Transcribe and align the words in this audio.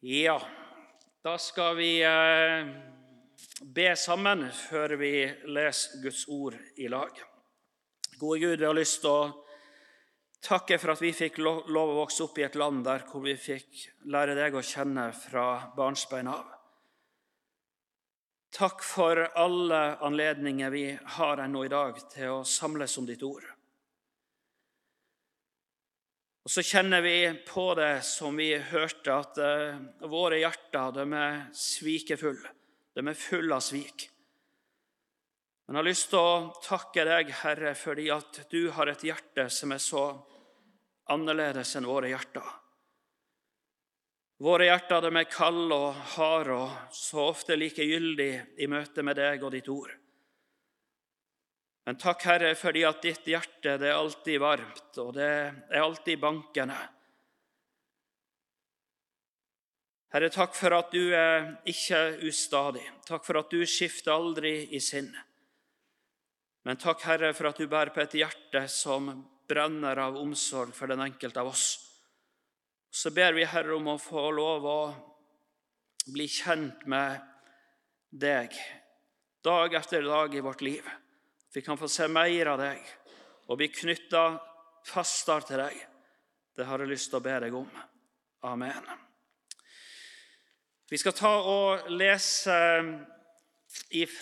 Ja, 0.00 0.42
da 1.22 1.38
skal 1.38 1.76
vi 1.76 2.02
eh, 2.06 2.66
be 3.66 3.86
sammen 3.98 4.44
før 4.54 4.92
vi 5.00 5.10
leser 5.50 5.98
Guds 6.04 6.20
ord 6.30 6.54
i 6.78 6.86
lag. 6.86 7.10
Gode 8.20 8.38
Gud, 8.38 8.60
vi 8.60 8.68
har 8.68 8.78
lyst 8.78 9.00
til 9.02 9.10
å 9.10 9.32
takke 10.38 10.78
for 10.78 10.94
at 10.94 11.02
vi 11.02 11.10
fikk 11.10 11.40
lov 11.42 11.66
å 11.74 11.98
vokse 11.98 12.22
opp 12.28 12.38
i 12.38 12.46
et 12.46 12.54
land 12.54 12.86
der 12.86 13.08
hvor 13.10 13.26
vi 13.26 13.34
fikk 13.34 13.82
lære 14.06 14.38
deg 14.38 14.54
å 14.54 14.62
kjenne 14.62 15.08
fra 15.18 15.48
barnsbein 15.74 16.30
av. 16.30 16.46
Takk 18.54 18.86
for 18.86 19.26
alle 19.34 19.82
anledninger 19.98 20.70
vi 20.78 20.86
har 21.18 21.42
ennå 21.42 21.66
i 21.66 21.74
dag 21.74 21.98
til 22.14 22.38
å 22.38 22.44
samles 22.46 22.94
om 23.02 23.10
ditt 23.10 23.26
ord. 23.26 23.57
Og 26.48 26.52
Så 26.52 26.62
kjenner 26.64 27.02
vi 27.04 27.28
på 27.44 27.74
det 27.76 28.00
som 28.08 28.38
vi 28.40 28.54
hørte, 28.56 29.12
at 29.12 29.36
uh, 29.36 30.06
våre 30.08 30.38
hjerter 30.40 30.94
de 30.96 31.04
er 31.12 31.34
svikefulle. 31.52 32.54
De 32.96 33.04
er 33.04 33.18
fulle 33.20 33.52
av 33.52 33.60
svik. 33.60 34.06
Men 35.66 35.76
jeg 35.76 35.82
har 35.82 35.88
lyst 35.90 36.08
til 36.08 36.22
å 36.22 36.62
takke 36.64 37.04
deg, 37.04 37.34
Herre, 37.42 37.74
fordi 37.76 38.08
at 38.16 38.40
du 38.48 38.70
har 38.72 38.88
et 38.88 39.04
hjerte 39.04 39.44
som 39.52 39.76
er 39.76 39.84
så 39.84 40.06
annerledes 41.12 41.74
enn 41.76 41.90
våre 41.90 42.14
hjerter. 42.14 42.48
Våre 44.40 44.70
hjerter 44.70 45.04
de 45.04 45.12
er 45.20 45.28
kalde 45.28 45.76
og 45.76 46.02
harde 46.16 46.62
og 46.62 46.96
så 46.96 47.28
ofte 47.28 47.60
likegyldige 47.60 48.46
i 48.56 48.72
møte 48.72 49.04
med 49.04 49.20
deg 49.20 49.44
og 49.44 49.52
ditt 49.52 49.68
ord. 49.68 49.92
Men 51.88 51.96
takk, 51.96 52.20
Herre, 52.28 52.50
fordi 52.52 52.82
at 52.84 52.98
ditt 53.00 53.24
hjerte 53.32 53.78
det 53.80 53.86
er 53.88 53.96
alltid 53.96 54.42
varmt, 54.42 54.90
og 55.00 55.14
det 55.16 55.28
er 55.72 55.80
alltid 55.80 56.18
bankende. 56.20 56.76
Herre, 60.12 60.28
takk 60.28 60.52
for 60.52 60.76
at 60.76 60.92
du 60.92 61.14
er 61.16 61.48
ikke 61.72 62.02
ustadig. 62.28 62.84
Takk 63.08 63.24
for 63.24 63.40
at 63.40 63.48
du 63.48 63.64
skifter 63.64 64.12
aldri 64.12 64.52
i 64.76 64.82
sinn. 64.84 65.08
Men 66.68 66.76
takk, 66.76 67.08
Herre, 67.08 67.32
for 67.32 67.48
at 67.54 67.56
du 67.56 67.64
bærer 67.72 67.94
på 67.96 68.04
et 68.04 68.18
hjerte 68.20 68.66
som 68.68 69.08
brenner 69.48 70.04
av 70.04 70.20
omsorg 70.20 70.76
for 70.76 70.92
den 70.92 71.08
enkelte 71.08 71.40
av 71.40 71.54
oss. 71.54 71.66
Så 72.92 73.16
ber 73.16 73.32
vi, 73.32 73.48
Herre, 73.48 73.80
om 73.80 73.94
å 73.94 73.96
få 73.96 74.28
lov 74.36 74.70
å 74.76 74.78
bli 76.12 76.28
kjent 76.36 76.84
med 76.84 77.16
deg 78.12 78.52
dag 79.40 79.80
etter 79.80 80.04
dag 80.04 80.36
i 80.36 80.44
vårt 80.44 80.68
liv 80.68 80.96
vi 81.54 81.62
kan 81.62 81.78
få 81.78 81.88
se 81.88 82.08
mer 82.08 82.52
av 82.52 82.58
deg 82.60 82.80
og 83.48 83.58
bli 83.60 83.70
knytta 83.72 84.24
fastere 84.88 85.46
til 85.48 85.62
deg. 85.62 85.76
Det 86.56 86.66
har 86.68 86.82
jeg 86.82 86.90
lyst 86.90 87.12
til 87.12 87.20
å 87.20 87.24
be 87.24 87.36
deg 87.44 87.54
om. 87.56 87.68
Amen. 88.48 88.90
Vi 90.88 90.98
skal 91.00 91.16
ta 91.16 91.32
og 91.40 91.88
lese 91.92 92.58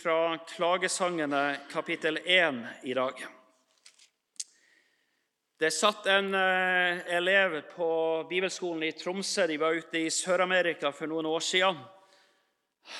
fra 0.01 0.21
Klagesangene 0.51 1.43
kapittel 1.71 2.19
1 2.23 2.63
i 2.91 2.95
dag. 2.95 3.27
Det 5.59 5.71
satt 5.73 6.07
en 6.13 6.35
eh, 6.35 7.07
elev 7.17 7.61
på 7.73 7.91
bibelskolen 8.29 8.83
i 8.83 8.93
Tromsø. 8.93 9.47
De 9.49 9.57
var 9.57 9.79
ute 9.79 10.03
i 10.05 10.11
Sør-Amerika 10.13 10.91
for 10.93 11.09
noen 11.09 11.31
år 11.31 11.41
siden. 11.41 11.79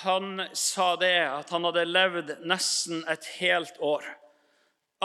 Han 0.03 0.43
sa 0.53 0.95
det 1.01 1.19
at 1.29 1.51
han 1.55 1.67
hadde 1.69 1.87
levd 1.87 2.33
nesten 2.49 3.05
et 3.11 3.27
helt 3.39 3.77
år 3.79 4.07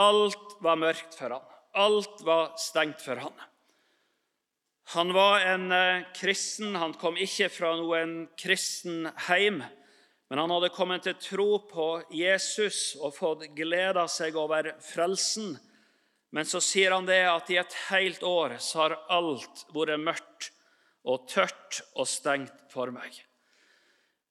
Alt 0.00 0.54
var 0.64 0.78
mørkt 0.80 1.18
for 1.18 1.34
han. 1.34 1.48
Alt 1.76 2.22
var 2.24 2.54
stengt 2.60 3.02
for 3.04 3.20
han. 3.20 3.34
Han 4.94 5.12
var 5.12 5.40
en 5.40 5.72
eh, 5.72 6.04
kristen. 6.16 6.74
Han 6.80 6.94
kom 7.00 7.18
ikke 7.20 7.50
fra 7.52 7.74
noen 7.76 8.14
kristen 8.40 9.10
heim, 9.28 9.60
men 10.28 10.40
han 10.40 10.52
hadde 10.52 10.72
kommet 10.72 11.04
til 11.06 11.18
tro 11.20 11.48
på 11.68 11.88
Jesus 12.12 12.94
og 13.00 13.14
fått 13.16 13.46
gleda 13.56 14.06
seg 14.08 14.36
over 14.40 14.72
frelsen. 14.84 15.54
Men 16.32 16.48
så 16.48 16.62
sier 16.64 16.96
han 16.96 17.08
det 17.08 17.20
at 17.28 17.52
i 17.52 17.60
et 17.60 17.76
helt 17.90 18.24
år 18.24 18.56
så 18.64 18.86
har 18.86 18.96
alt 19.12 19.66
vært 19.76 20.00
mørkt 20.00 20.48
og 21.04 21.28
tørt 21.28 21.82
og 21.92 22.08
stengt 22.08 22.64
for 22.72 22.92
meg. 22.94 23.12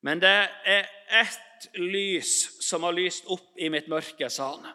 Men 0.02 0.22
det 0.22 0.36
er 0.66 0.88
ett 1.22 1.68
lys 1.78 2.64
som 2.66 2.84
har 2.84 2.96
lyst 2.98 3.28
opp 3.30 3.58
i 3.58 3.70
mitt 3.70 3.90
mørke, 3.92 4.30
sa 4.30 4.56
han. 4.56 4.72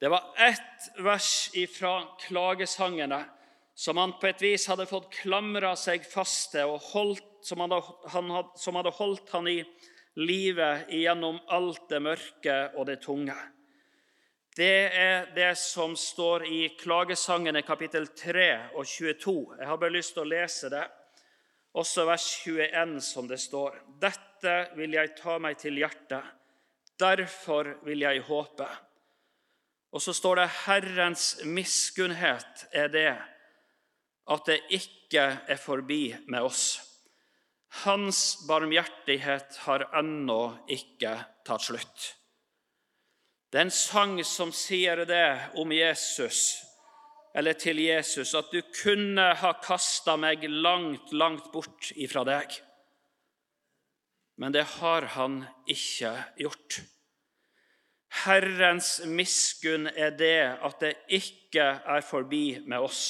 Det 0.00 0.08
var 0.08 0.30
ett 0.38 0.88
vers 1.02 1.50
ifra 1.58 2.04
klagesangene 2.22 3.24
som 3.78 3.96
han 3.96 4.14
på 4.18 4.26
et 4.26 4.40
vis 4.42 4.66
hadde 4.70 4.88
fått 4.90 5.10
klamra 5.20 5.74
seg 5.78 6.06
fast 6.06 6.52
til, 6.54 6.72
og 6.74 6.82
holdt, 6.94 7.26
som, 7.46 7.60
hadde, 7.62 7.78
han 8.10 8.32
som 8.58 8.78
hadde 8.78 8.94
holdt 8.96 9.30
han 9.34 9.46
i 9.50 9.60
livet 10.18 10.88
gjennom 10.90 11.38
alt 11.54 11.84
det 11.90 12.00
mørke 12.02 12.56
og 12.74 12.88
det 12.88 12.98
tunge. 13.04 13.36
Det 14.58 14.90
er 14.90 15.28
det 15.36 15.52
som 15.60 15.94
står 15.94 16.48
i 16.50 16.62
Klagesangene 16.80 17.62
kapittel 17.62 18.08
3 18.10 18.48
og 18.74 18.82
22. 18.82 19.36
Jeg 19.60 19.70
har 19.70 19.78
bare 19.78 19.94
lyst 19.94 20.16
til 20.16 20.24
å 20.24 20.30
lese 20.32 20.70
det. 20.72 20.82
Også 21.78 22.02
vers 22.08 22.26
21, 22.42 22.96
som 23.04 23.28
det 23.30 23.38
står. 23.38 23.78
Dette 24.02 24.27
vil 24.76 24.94
jeg 24.94 25.14
ta 25.18 25.38
meg 25.42 25.58
til 25.58 25.78
hjertet. 25.80 26.24
Derfor 26.98 27.76
vil 27.86 28.02
jeg 28.02 28.22
håpe. 28.26 28.66
Og 29.92 30.02
så 30.02 30.12
står 30.12 30.34
det 30.34 30.48
'Herrens 30.48 31.40
miskunnhet 31.44 32.66
er 32.72 32.88
det 32.88 33.16
at 34.28 34.46
det 34.46 34.60
ikke 34.68 35.40
er 35.48 35.56
forbi 35.56 36.16
med 36.26 36.40
oss'. 36.40 36.80
Hans 37.84 38.46
barmhjertighet 38.48 39.56
har 39.56 39.88
ennå 39.98 40.58
ikke 40.68 41.24
tatt 41.44 41.62
slutt. 41.62 42.14
Det 43.52 43.58
er 43.58 43.66
en 43.68 43.72
sang 43.72 44.24
som 44.24 44.52
sier 44.52 45.04
det 45.08 45.52
om 45.56 45.72
Jesus, 45.72 46.64
eller 47.34 47.52
til 47.52 47.78
Jesus, 47.80 48.34
at 48.34 48.50
du 48.52 48.60
kunne 48.82 49.34
ha 49.34 49.52
kasta 49.64 50.16
meg 50.16 50.44
langt, 50.48 51.12
langt 51.12 51.52
bort 51.52 51.92
ifra 51.96 52.24
deg. 52.24 52.58
Men 54.38 54.54
det 54.54 54.64
har 54.78 55.02
han 55.16 55.42
ikke 55.66 56.12
gjort. 56.38 56.80
Herrens 58.24 58.98
miskunn 59.04 59.88
er 59.90 60.14
det 60.16 60.42
at 60.64 60.78
det 60.80 60.94
ikke 61.18 61.66
er 61.84 62.04
forbi 62.06 62.60
med 62.64 62.86
oss. 62.86 63.02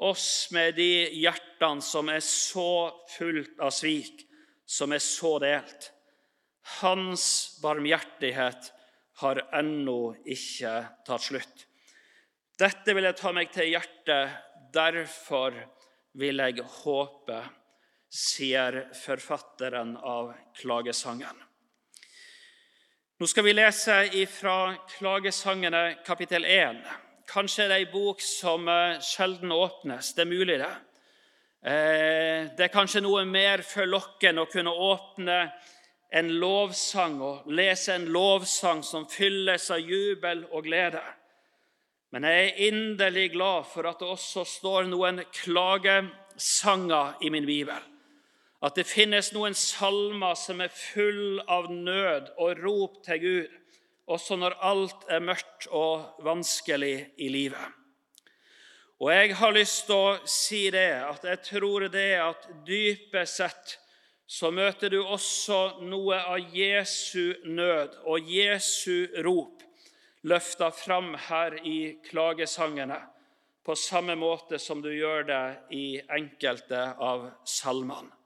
Oss 0.00 0.48
med 0.54 0.78
de 0.78 1.10
hjertene 1.20 1.84
som 1.84 2.08
er 2.08 2.22
så 2.24 2.88
fullt 3.18 3.58
av 3.60 3.74
svik, 3.74 4.22
som 4.64 4.94
er 4.96 5.02
så 5.04 5.34
delt. 5.42 5.90
Hans 6.80 7.58
barmhjertighet 7.60 8.70
har 9.20 9.42
ennå 9.58 10.14
ikke 10.24 10.72
tatt 11.04 11.26
slutt. 11.26 11.66
Dette 12.60 12.94
vil 12.96 13.08
jeg 13.08 13.18
ta 13.18 13.32
meg 13.36 13.52
til 13.52 13.72
hjertet, 13.72 14.36
derfor 14.72 15.56
vil 16.20 16.40
jeg 16.40 16.64
håpe, 16.80 17.40
sier 18.10 18.88
forfatteren 18.94 19.96
av 19.96 20.34
klagesangen. 20.54 21.42
Nå 23.20 23.26
skal 23.26 23.44
vi 23.44 23.52
lese 23.54 24.26
fra 24.32 24.74
Klagesangene 24.96 25.98
kapittel 26.06 26.44
1. 26.44 26.80
Kanskje 27.30 27.68
det 27.68 27.76
er 27.76 27.82
ei 27.84 27.90
bok 27.92 28.22
som 28.24 28.66
eh, 28.68 28.98
sjelden 29.04 29.52
åpnes. 29.54 30.14
Det 30.16 30.24
er 30.24 30.30
mulig, 30.30 30.56
det. 30.58 30.70
Eh, 31.62 32.48
det 32.56 32.64
er 32.66 32.72
kanskje 32.72 33.04
noe 33.04 33.22
mer 33.28 33.62
forlokkende 33.62 34.42
å 34.42 34.50
kunne 34.50 34.72
åpne 34.72 35.36
en 36.10 36.32
lovsang 36.42 37.20
og 37.22 37.52
lese 37.54 37.94
en 37.94 38.08
lovsang 38.10 38.82
som 38.82 39.06
fylles 39.06 39.68
av 39.70 39.84
jubel 39.84 40.42
og 40.50 40.66
glede. 40.66 41.04
Men 42.10 42.26
jeg 42.26 42.48
er 42.48 42.66
inderlig 42.72 43.28
glad 43.36 43.68
for 43.70 43.86
at 43.86 44.02
det 44.02 44.10
også 44.10 44.48
står 44.48 44.90
noen 44.90 45.22
klagesanger 45.44 47.20
i 47.22 47.30
min 47.30 47.46
bibel 47.46 47.89
at 48.60 48.76
det 48.76 48.84
finnes 48.88 49.30
noen 49.32 49.56
salmer 49.56 50.36
som 50.36 50.60
er 50.60 50.72
full 50.74 51.40
av 51.48 51.70
nød 51.72 52.32
og 52.36 52.60
rop 52.60 52.98
til 53.06 53.20
Gud, 53.22 53.58
også 54.10 54.36
når 54.36 54.56
alt 54.66 55.06
er 55.08 55.22
mørkt 55.24 55.68
og 55.70 56.24
vanskelig 56.26 56.96
i 57.16 57.28
livet. 57.32 57.76
Og 59.00 59.12
jeg 59.14 59.36
har 59.40 59.54
lyst 59.56 59.86
til 59.88 59.96
å 59.96 60.18
si 60.28 60.66
det, 60.74 60.90
at 61.00 61.24
jeg 61.24 61.40
tror 61.46 61.86
det 61.88 62.10
at 62.20 62.50
dypest 62.66 63.40
sett 63.40 63.78
så 64.30 64.50
møter 64.54 64.92
du 64.92 65.00
også 65.00 65.80
noe 65.88 66.20
av 66.20 66.52
Jesu 66.54 67.32
nød 67.48 67.96
og 68.04 68.28
Jesu 68.30 69.08
rop 69.24 69.64
løfta 70.28 70.68
fram 70.70 71.14
her 71.30 71.56
i 71.66 71.96
klagesangene, 72.04 73.00
på 73.64 73.74
samme 73.76 74.14
måte 74.20 74.60
som 74.60 74.84
du 74.84 74.92
gjør 74.92 75.26
det 75.32 75.44
i 75.76 75.84
enkelte 76.12 76.84
av 77.00 77.30
salmene. 77.48 78.19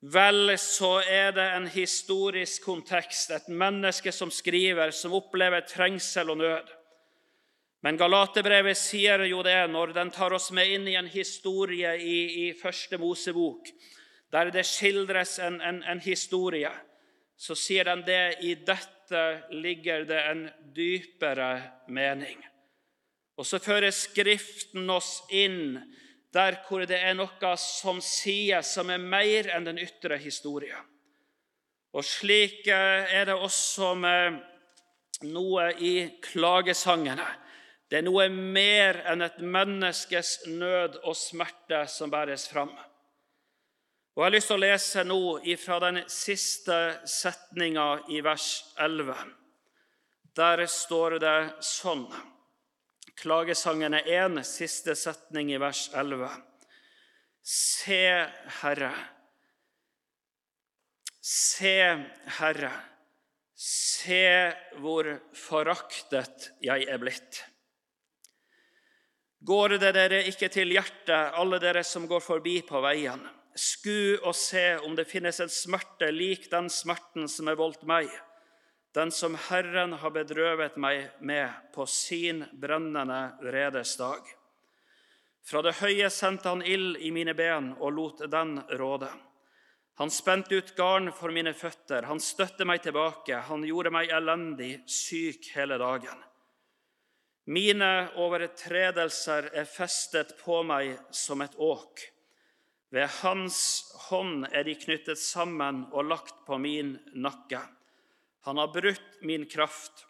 Vel, 0.00 0.52
så 0.62 1.00
er 1.02 1.32
det 1.34 1.46
en 1.56 1.66
historisk 1.66 2.62
kontekst, 2.68 3.32
et 3.34 3.48
menneske 3.50 4.12
som 4.14 4.30
skriver, 4.30 4.92
som 4.94 5.16
opplever 5.18 5.66
trengsel 5.66 6.30
og 6.30 6.38
nød. 6.38 6.68
Men 7.82 7.98
Galaterbrevet 7.98 8.78
sier 8.78 9.24
jo 9.26 9.42
det 9.46 9.58
når 9.70 9.94
den 9.96 10.10
tar 10.14 10.34
oss 10.34 10.50
med 10.54 10.70
inn 10.70 10.86
i 10.90 10.96
en 10.98 11.10
historie 11.10 11.96
i, 11.98 12.18
i 12.46 12.52
første 12.58 12.98
Mosebok, 12.98 13.70
der 14.30 14.52
det 14.54 14.66
skildres 14.66 15.38
en, 15.42 15.60
en, 15.62 15.82
en 15.82 16.02
historie, 16.02 16.70
så 17.38 17.54
sier 17.58 17.86
den 17.86 18.02
det 18.06 18.38
i 18.46 18.54
dette 18.54 19.24
ligger 19.54 20.06
det 20.06 20.22
en 20.30 20.44
dypere 20.74 21.50
mening. 21.90 22.38
Og 23.38 23.46
så 23.46 23.58
fører 23.62 23.94
Skriften 23.94 24.90
oss 24.90 25.22
inn 25.30 25.78
der 26.34 26.58
hvor 26.66 26.84
det 26.84 26.98
er 27.00 27.16
noe 27.16 27.54
som 27.60 28.02
sies 28.04 28.74
som 28.74 28.90
er 28.92 29.00
mer 29.00 29.48
enn 29.54 29.66
den 29.68 29.80
ytre 29.80 30.18
historien. 30.20 30.84
Og 31.96 32.04
slik 32.04 32.66
er 32.68 33.24
det 33.30 33.34
også 33.34 33.94
med 33.96 34.38
noe 35.24 35.70
i 35.80 35.94
klagesangene. 36.22 37.26
Det 37.88 38.02
er 38.02 38.04
noe 38.04 38.28
mer 38.28 39.00
enn 39.08 39.24
et 39.24 39.40
menneskes 39.40 40.34
nød 40.52 41.00
og 41.00 41.16
smerte 41.16 41.86
som 41.88 42.12
bæres 42.12 42.44
fram. 42.52 42.74
Og 44.18 44.24
Jeg 44.24 44.26
har 44.26 44.34
lyst 44.34 44.50
til 44.50 44.58
å 44.58 44.66
lese 44.66 45.04
nå 45.06 45.20
fra 45.62 45.78
den 45.86 46.00
siste 46.10 46.78
setninga 47.06 47.86
i 48.10 48.20
vers 48.20 48.48
11. 48.76 49.14
Der 50.36 50.66
står 50.66 51.18
det 51.22 51.38
sånn 51.64 52.04
Klagesangen 53.18 53.96
er 53.98 54.06
én, 54.06 54.38
siste 54.46 54.94
setning 54.94 55.50
i 55.50 55.58
vers 55.58 55.88
11. 55.90 56.28
Se, 57.42 58.02
Herre. 58.60 58.92
Se, 61.18 61.74
Herre. 62.38 62.70
Se 63.58 64.22
hvor 64.78 65.10
foraktet 65.34 66.52
jeg 66.62 66.86
er 66.86 67.02
blitt. 67.02 67.40
Går 69.42 69.78
det 69.82 69.92
dere 69.96 70.22
ikke 70.30 70.50
til 70.54 70.70
hjertet, 70.76 71.34
alle 71.34 71.58
dere 71.62 71.82
som 71.86 72.06
går 72.06 72.22
forbi 72.22 72.60
på 72.66 72.82
veien? 72.86 73.26
Sku 73.58 74.14
og 74.22 74.34
se 74.38 74.76
om 74.86 74.94
det 74.94 75.08
finnes 75.10 75.42
en 75.42 75.50
smerte 75.50 76.12
lik 76.14 76.46
den 76.52 76.70
smerten 76.70 77.26
som 77.26 77.50
er 77.50 77.58
voldt 77.58 77.82
meg 77.82 78.12
den 78.98 79.12
som 79.14 79.36
Herren 79.48 79.92
har 79.92 80.10
bedrøvet 80.10 80.74
meg 80.82 81.12
med 81.22 81.70
på 81.74 81.84
sin 81.86 82.40
brennende 82.58 83.20
vredesdag. 83.38 84.26
Fra 85.46 85.62
det 85.62 85.76
høye 85.78 86.08
sendte 86.10 86.50
han 86.50 86.64
ild 86.66 86.98
i 87.06 87.12
mine 87.14 87.36
ben 87.38 87.70
og 87.78 87.94
lot 87.94 88.24
den 88.32 88.56
råde. 88.80 89.12
Han 90.02 90.10
spente 90.10 90.58
ut 90.58 90.74
garn 90.74 91.12
for 91.14 91.30
mine 91.34 91.54
føtter, 91.54 92.08
han 92.10 92.18
støtte 92.18 92.66
meg 92.66 92.82
tilbake, 92.82 93.38
han 93.46 93.62
gjorde 93.70 93.94
meg 93.94 94.10
elendig, 94.18 94.72
syk 94.90 95.46
hele 95.54 95.78
dagen. 95.78 96.18
Mine 97.54 98.10
overtredelser 98.18 99.52
er 99.54 99.70
festet 99.78 100.34
på 100.42 100.64
meg 100.66 100.96
som 101.14 101.46
et 101.46 101.54
åk. 101.54 102.02
Ved 102.90 103.06
hans 103.22 103.62
hånd 104.10 104.50
er 104.50 104.66
de 104.66 104.74
knyttet 104.74 105.22
sammen 105.22 105.84
og 105.92 106.10
lagt 106.10 106.46
på 106.50 106.58
min 106.58 106.96
nakke. 107.14 107.62
Han 108.48 108.56
har 108.56 108.68
brutt 108.68 109.20
min 109.20 109.46
kraft. 109.46 110.06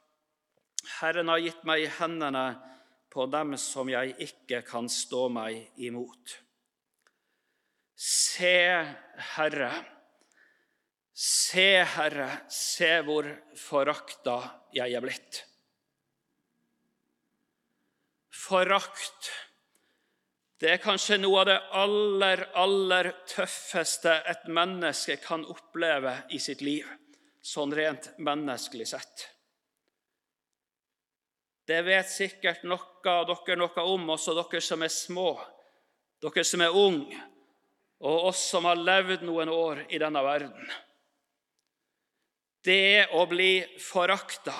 Herren 1.01 1.29
har 1.29 1.41
gitt 1.43 1.65
meg 1.67 1.81
i 1.83 1.89
hendene 1.91 2.43
på 3.11 3.25
dem 3.27 3.57
som 3.59 3.89
jeg 3.91 4.13
ikke 4.23 4.61
kan 4.63 4.87
stå 4.87 5.25
meg 5.35 5.81
imot. 5.89 6.37
Se, 7.99 8.61
Herre, 9.33 9.73
se, 11.11 11.65
Herre, 11.97 12.29
se 12.47 12.93
hvor 13.09 13.27
forakta 13.59 14.37
jeg 14.79 14.95
er 14.95 15.03
blitt. 15.03 15.41
Forakt, 18.31 19.33
det 20.63 20.77
er 20.77 20.85
kanskje 20.87 21.19
noe 21.19 21.43
av 21.43 21.51
det 21.51 21.59
aller, 21.83 22.47
aller 22.55 23.13
tøffeste 23.35 24.15
et 24.31 24.47
menneske 24.47 25.19
kan 25.27 25.43
oppleve 25.59 26.21
i 26.31 26.39
sitt 26.39 26.63
liv 26.63 26.87
sånn 27.45 27.75
rent 27.75 28.11
menneskelig 28.19 28.87
sett. 28.89 29.29
Det 31.69 31.83
vet 31.85 32.09
sikkert 32.09 32.63
noe 32.65 33.13
av 33.13 33.27
dere 33.29 33.59
noe 33.61 33.85
om, 33.85 34.11
også 34.15 34.35
dere 34.39 34.61
som 34.65 34.83
er 34.83 34.93
små, 34.93 35.35
dere 36.23 36.45
som 36.45 36.65
er 36.65 36.77
unge, 36.77 37.19
og 38.01 38.31
oss 38.31 38.47
som 38.53 38.65
har 38.69 38.79
levd 38.79 39.27
noen 39.27 39.51
år 39.53 39.85
i 39.93 40.01
denne 40.01 40.23
verden. 40.25 40.73
Det 42.65 43.09
å 43.15 43.27
bli 43.29 43.53
forakta, 43.83 44.55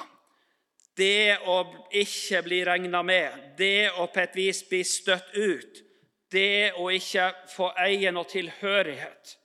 det 0.99 1.39
å 1.47 1.59
ikke 1.97 2.43
bli 2.45 2.63
regna 2.67 3.03
med, 3.07 3.55
det 3.59 3.91
å 3.97 4.09
på 4.13 4.23
et 4.25 4.37
vis 4.37 4.63
bli 4.69 4.83
støtt 4.85 5.33
ut, 5.35 5.83
det 6.29 6.75
å 6.77 6.91
ikke 6.93 7.31
få 7.55 7.71
eie 7.87 8.13
noe 8.13 8.29
tilhørighet 8.29 9.39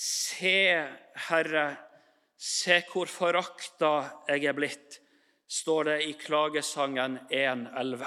Se, 0.00 0.80
Herre, 1.28 1.66
se 2.40 2.78
hvor 2.88 3.10
forakta 3.10 3.92
jeg 4.30 4.46
er 4.48 4.56
blitt, 4.56 4.96
står 5.44 5.90
det 5.90 5.96
i 6.06 6.14
klagesangen 6.16 7.18
1.11. 7.28 8.06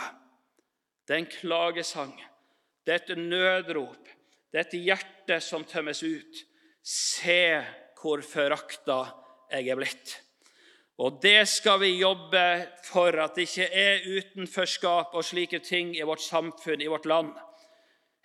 Det 1.06 1.14
er 1.14 1.22
en 1.22 1.30
klagesang. 1.30 2.16
Det 2.82 2.96
er 2.96 3.04
et 3.04 3.20
nødrop. 3.20 4.10
Det 4.50 4.62
er 4.62 4.66
et 4.66 4.78
hjerte 4.88 5.38
som 5.44 5.68
tømmes 5.70 6.02
ut. 6.02 6.42
Se 6.82 7.62
hvor 8.00 8.26
forakta 8.26 8.98
jeg 9.52 9.70
er 9.70 9.78
blitt. 9.78 10.16
Og 10.98 11.22
det 11.22 11.46
skal 11.50 11.78
vi 11.84 11.92
jobbe 12.00 12.44
for, 12.88 13.14
at 13.22 13.38
det 13.38 13.46
ikke 13.48 13.70
er 13.70 14.10
utenforskap 14.18 15.14
og 15.14 15.26
slike 15.26 15.62
ting 15.62 15.94
i 15.98 16.06
vårt 16.06 16.26
samfunn, 16.26 16.82
i 16.82 16.90
vårt 16.90 17.06
land. 17.06 17.34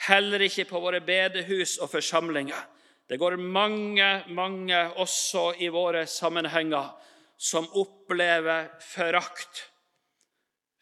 Heller 0.08 0.40
ikke 0.48 0.70
på 0.72 0.80
våre 0.80 1.04
bedehus 1.04 1.76
og 1.82 1.92
forsamlinger. 1.92 2.77
Det 3.08 3.16
går 3.16 3.38
mange, 3.40 4.08
mange 4.28 4.78
også 5.00 5.54
i 5.64 5.70
våre 5.72 6.04
sammenhenger 6.06 6.92
som 7.38 7.68
opplever 7.78 8.68
forakt 8.84 9.64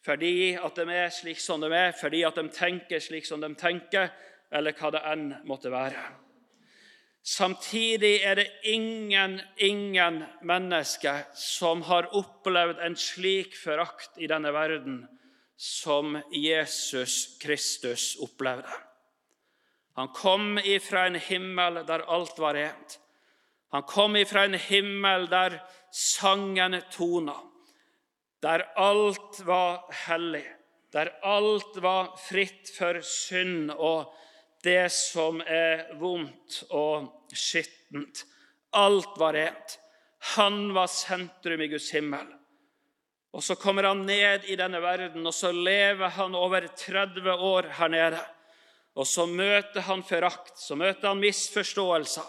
fordi 0.07 0.55
at 0.55 0.77
de 0.79 0.85
er 0.95 1.09
slik 1.11 1.41
som 1.43 1.59
de 1.59 1.67
er, 1.75 1.91
fordi 1.99 2.21
at 2.23 2.37
de 2.39 2.45
tenker 2.55 3.03
slik 3.03 3.27
som 3.27 3.41
de 3.43 3.49
tenker, 3.59 4.13
eller 4.55 4.77
hva 4.79 4.93
det 4.95 5.03
enn 5.11 5.25
måtte 5.51 5.73
være. 5.73 6.05
Samtidig 7.27 8.21
er 8.23 8.39
det 8.39 8.47
ingen, 8.71 9.41
ingen 9.59 10.21
mennesker 10.47 11.25
som 11.35 11.83
har 11.89 12.07
opplevd 12.15 12.79
en 12.87 12.95
slik 12.95 13.57
forakt 13.59 14.15
i 14.23 14.31
denne 14.31 14.53
verden 14.55 15.01
som 15.59 16.21
Jesus 16.31 17.35
Kristus 17.43 18.13
opplevde. 18.23 18.71
Han 19.97 20.09
kom 20.09 20.59
ifra 20.59 21.07
en 21.07 21.15
himmel 21.15 21.81
der 21.89 22.05
alt 22.13 22.39
var 22.39 22.55
rent. 22.55 22.99
Han 23.73 23.83
kom 23.83 24.17
ifra 24.17 24.45
en 24.45 24.55
himmel 24.55 25.27
der 25.33 25.59
sangen 25.93 26.77
tona, 26.93 27.37
der 28.45 28.67
alt 28.77 29.41
var 29.49 29.87
hellig, 30.07 30.45
der 30.93 31.11
alt 31.25 31.81
var 31.83 32.13
fritt 32.21 32.71
for 32.77 33.01
synd 33.01 33.73
og 33.73 34.13
det 34.65 34.89
som 34.93 35.41
er 35.41 35.87
vondt 36.01 36.63
og 36.71 37.09
skittent. 37.33 38.25
Alt 38.77 39.17
var 39.17 39.37
rent. 39.37 39.79
Han 40.37 40.75
var 40.75 40.91
sentrum 40.91 41.61
i 41.63 41.69
Guds 41.73 41.91
himmel. 41.95 42.27
Og 43.33 43.43
Så 43.45 43.55
kommer 43.55 43.85
han 43.85 44.07
ned 44.07 44.45
i 44.45 44.57
denne 44.57 44.81
verden, 44.81 45.27
og 45.27 45.35
så 45.35 45.53
lever 45.53 46.09
han 46.09 46.35
over 46.35 46.67
30 46.67 47.33
år 47.33 47.69
her 47.79 47.89
nede. 47.89 48.21
Og 48.97 49.05
så 49.05 49.27
møter 49.29 49.85
han 49.85 50.03
forakt, 50.07 50.57
så 50.59 50.77
møter 50.79 51.11
han 51.11 51.21
misforståelser. 51.21 52.29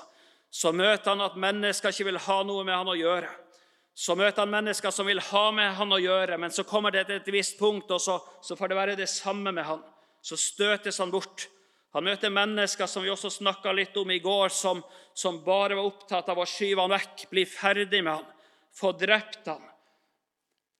Så 0.52 0.72
møter 0.76 1.14
han 1.14 1.24
at 1.24 1.38
mennesker 1.40 1.94
ikke 1.94 2.08
vil 2.10 2.20
ha 2.28 2.42
noe 2.48 2.64
med 2.68 2.76
han 2.76 2.90
å 2.92 2.96
gjøre. 2.98 3.30
Så 3.98 4.14
møter 4.20 4.44
han 4.44 4.52
mennesker 4.52 4.94
som 4.94 5.08
vil 5.10 5.22
ha 5.32 5.46
med 5.56 5.72
han 5.80 5.94
å 5.96 6.00
gjøre, 6.02 6.38
men 6.38 6.54
så 6.54 6.68
kommer 6.68 6.94
det 6.94 7.08
til 7.08 7.18
et 7.18 7.30
visst 7.34 7.56
punkt, 7.60 7.90
og 7.92 8.02
så, 8.04 8.20
så 8.46 8.58
får 8.60 8.70
det 8.70 8.78
være 8.78 8.98
det 9.00 9.08
samme 9.10 9.54
med 9.56 9.66
han. 9.66 9.80
Så 10.22 10.38
støtes 10.38 11.00
han 11.02 11.14
bort. 11.14 11.48
Han 11.96 12.06
møter 12.06 12.30
mennesker 12.30 12.90
som 12.90 13.02
vi 13.02 13.10
også 13.10 13.32
snakka 13.34 13.72
litt 13.74 13.96
om 13.98 14.12
i 14.14 14.20
går, 14.22 14.52
som, 14.54 14.84
som, 15.18 15.40
bare 15.46 15.80
var 15.80 15.88
opptatt 15.88 16.28
av 16.30 16.44
å 16.44 16.46
skyve 16.46 16.84
han 16.84 16.94
vekk, 16.94 17.24
bli 17.32 17.46
ferdig 17.50 18.04
med 18.04 18.20
han, 18.20 18.28
få 18.76 18.92
drept 18.94 19.48
han, 19.50 19.64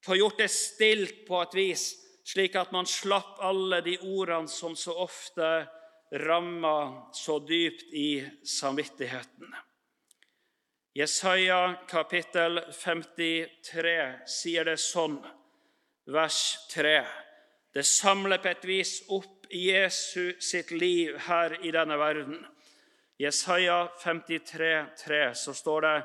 få 0.06 0.20
gjort 0.20 0.44
det 0.44 0.52
stilt 0.54 1.24
på 1.26 1.40
et 1.42 1.58
vis, 1.58 1.88
slik 2.28 2.60
at 2.60 2.76
man 2.76 2.86
slapp 2.86 3.40
alle 3.42 3.80
de 3.82 3.96
ordene 4.04 4.52
som 4.52 4.76
så 4.78 4.94
ofte 5.08 5.48
ramma 6.12 7.10
så 7.14 7.40
dypt 7.40 7.94
i 7.94 8.30
samvittigheten. 8.44 9.56
Jesaja 10.94 11.76
kapittel 11.88 12.62
53 12.74 13.98
sier 14.26 14.66
det 14.66 14.80
sånn, 14.82 15.20
vers 16.10 16.42
3. 16.74 17.00
Det 17.74 17.84
samler 17.86 18.42
på 18.42 18.50
et 18.50 18.66
vis 18.66 18.94
opp 19.14 19.46
Jesu 19.54 20.34
sitt 20.42 20.72
liv 20.72 21.14
her 21.28 21.54
i 21.62 21.72
denne 21.76 22.00
verden. 22.02 22.40
Jesaja 23.22 23.88
53, 24.02 24.86
3, 25.04 25.36
så 25.36 25.54
står 25.54 25.82
det 25.82 25.98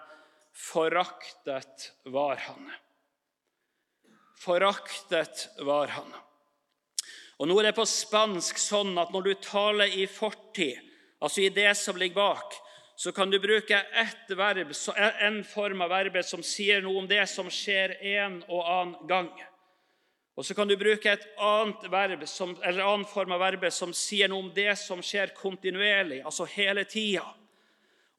'Foraktet 0.52 1.92
var 2.04 2.36
han'. 2.36 2.70
Foraktet 4.38 5.48
var 5.58 5.86
han. 5.86 6.12
Og 7.40 7.48
Nå 7.48 7.56
er 7.58 7.70
det 7.70 7.76
på 7.78 7.86
spansk 7.88 8.60
sånn 8.60 8.96
at 9.00 9.12
når 9.14 9.28
du 9.28 9.32
taler 9.42 9.94
i 9.96 10.06
fortid, 10.10 10.78
altså 11.22 11.44
i 11.44 11.52
det 11.54 11.70
som 11.78 11.96
ligger 11.98 12.20
bak, 12.20 12.58
så 12.96 13.12
kan 13.12 13.30
du 13.30 13.38
bruke 13.40 13.78
ett 13.98 14.30
verb, 14.36 14.74
en 14.96 15.40
form 15.44 15.80
av 15.82 15.90
verbet 15.90 16.28
som 16.28 16.42
sier 16.44 16.82
noe 16.84 17.00
om 17.00 17.08
det 17.10 17.24
som 17.30 17.48
skjer 17.50 17.96
en 18.18 18.42
og 18.46 18.60
annen 18.62 19.08
gang. 19.08 19.32
Og 20.36 20.46
så 20.46 20.54
kan 20.56 20.68
du 20.68 20.76
bruke 20.80 21.10
et 21.10 21.24
annet 21.40 21.88
verb, 21.92 22.22
som, 22.28 22.54
eller 22.64 22.86
annen 22.86 23.08
form 23.08 23.34
av 23.34 23.42
verbet 23.42 23.74
som 23.74 23.92
sier 23.96 24.30
noe 24.32 24.46
om 24.46 24.52
det 24.54 24.70
som 24.80 25.02
skjer 25.04 25.34
kontinuerlig, 25.36 26.22
altså 26.24 26.46
hele 26.54 26.86
tida. 26.88 27.26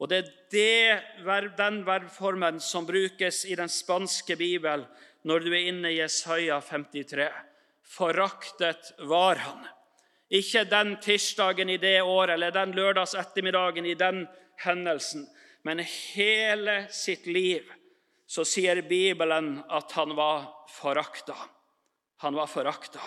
Og 0.02 0.10
det 0.12 0.20
er 0.20 0.30
det, 0.52 1.54
den 1.58 1.82
verbformen 1.88 2.60
som 2.62 2.86
brukes 2.86 3.46
i 3.48 3.56
den 3.56 3.72
spanske 3.72 4.36
bibelen 4.36 4.86
når 5.24 5.46
du 5.46 5.54
er 5.54 5.70
inne 5.70 5.94
i 5.94 6.02
Jesaja 6.02 6.60
53. 6.60 7.30
Foraktet 7.94 8.92
var 8.98 9.36
han. 9.36 9.68
Ikke 10.34 10.64
den 10.66 10.96
tirsdagen 10.98 11.70
i 11.70 11.78
det 11.78 12.02
året 12.02 12.34
eller 12.34 12.52
den 12.52 12.72
lørdags 12.74 13.14
ettermiddagen 13.16 13.86
i 13.86 13.94
den 13.94 14.26
hendelsen, 14.64 15.28
men 15.64 15.80
hele 15.80 16.88
sitt 16.90 17.28
liv 17.30 17.70
så 18.26 18.46
sier 18.48 18.82
Bibelen 18.82 19.60
at 19.70 19.92
han 19.94 20.16
var 20.18 20.48
forakta. 20.74 21.36
Han 22.24 22.34
var 22.36 22.48
forakta. 22.48 23.02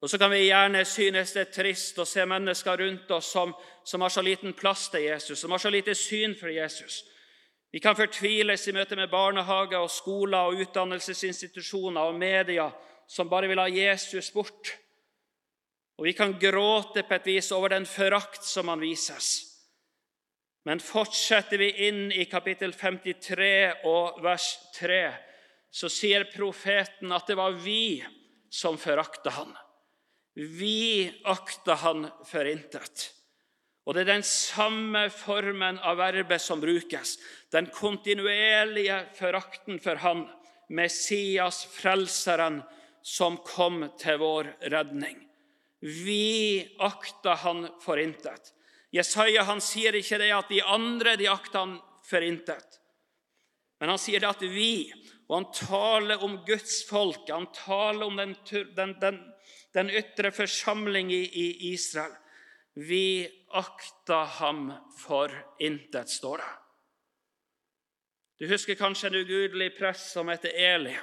Og 0.00 0.10
Så 0.10 0.18
kan 0.18 0.30
vi 0.30 0.44
gjerne 0.46 0.84
synes 0.84 1.32
det 1.32 1.40
er 1.40 1.54
trist 1.54 1.98
å 1.98 2.04
se 2.06 2.26
mennesker 2.26 2.76
rundt 2.76 3.10
oss 3.10 3.32
som, 3.32 3.54
som 3.84 4.04
har 4.04 4.12
så 4.14 4.22
liten 4.22 4.52
plass 4.52 4.88
til 4.92 5.08
Jesus, 5.08 5.40
som 5.40 5.50
har 5.50 5.58
så 5.58 5.70
lite 5.70 5.94
syn 5.94 6.36
for 6.38 6.52
Jesus. 6.52 7.02
Vi 7.72 7.80
kan 7.80 7.96
fortviles 7.96 8.68
i 8.68 8.72
møte 8.72 8.96
med 8.96 9.10
barnehager 9.10 9.80
og 9.80 9.90
skoler 9.90 10.52
og 10.52 10.60
utdannelsesinstitusjoner 10.62 12.04
og 12.04 12.20
media 12.20 12.68
som 13.08 13.28
bare 13.28 13.48
vil 13.48 13.60
ha 13.60 13.68
Jesus 13.72 14.30
bort. 14.34 14.74
Og 15.98 16.06
vi 16.06 16.14
kan 16.14 16.36
gråte 16.38 17.02
på 17.02 17.16
et 17.16 17.26
vis 17.26 17.50
over 17.56 17.72
den 17.72 17.88
forakt 17.88 18.44
som 18.46 18.68
han 18.70 18.82
vises. 18.84 19.30
Men 20.68 20.82
fortsetter 20.84 21.58
vi 21.58 21.70
inn 21.88 22.10
i 22.12 22.26
kapittel 22.28 22.74
53 22.76 23.88
og 23.88 24.20
vers 24.22 24.50
3, 24.76 25.00
så 25.72 25.88
sier 25.92 26.28
profeten 26.28 27.12
at 27.14 27.26
det 27.28 27.38
var 27.38 27.56
vi 27.56 28.04
som 28.52 28.76
forakta 28.80 29.32
han. 29.32 29.54
Vi 30.34 31.08
akta 31.24 31.74
han 31.82 32.06
for 32.28 32.46
intet. 32.46 33.08
Og 33.88 33.96
det 33.96 34.04
er 34.04 34.12
den 34.12 34.26
samme 34.26 35.06
formen 35.10 35.80
av 35.80 35.96
verbet 35.98 36.42
som 36.44 36.60
brukes. 36.60 37.16
Den 37.50 37.70
kontinuerlige 37.72 39.00
forakten 39.16 39.80
for 39.80 39.98
han, 40.04 40.26
Messias, 40.68 41.62
frelseren, 41.72 42.60
som 43.08 43.38
kom 43.40 43.86
til 44.00 44.20
vår 44.20 44.50
redning. 44.72 45.16
Vi 45.80 46.76
akta 46.78 47.38
han 47.40 47.64
for 47.80 48.00
intet. 48.00 48.52
Jesaja 48.92 49.44
han 49.48 49.62
sier 49.64 49.96
ikke 49.96 50.18
det 50.20 50.28
at 50.34 50.52
de 50.52 50.60
andre 50.64 51.16
de 51.16 51.28
akta 51.30 51.64
han 51.64 51.78
for 52.08 52.24
intet. 52.24 52.78
Men 53.80 53.94
han 53.94 54.00
sier 54.02 54.20
det 54.20 54.28
at 54.28 54.44
vi, 54.44 54.90
og 55.28 55.36
han 55.38 55.50
taler 55.54 56.24
om 56.24 56.38
Guds 56.46 56.82
folk, 56.88 57.28
han 57.30 57.48
taler 57.54 58.08
om 58.08 58.16
den, 58.18 58.34
den, 58.76 58.96
den, 59.00 59.20
den 59.76 59.92
ytre 60.02 60.32
forsamling 60.34 61.12
i, 61.14 61.22
i, 61.24 61.48
Israel. 61.72 62.16
Vi 62.74 63.28
akta 63.56 64.24
ham 64.38 64.72
for 65.00 65.32
intet, 65.62 66.10
står 66.10 66.42
det. 66.42 66.54
Du 68.38 68.50
husker 68.50 68.78
kanskje 68.78 69.08
en 69.10 69.22
ugudelig 69.22 69.72
prest 69.78 70.12
som 70.12 70.28
heter 70.30 70.52
Eli. 70.54 70.98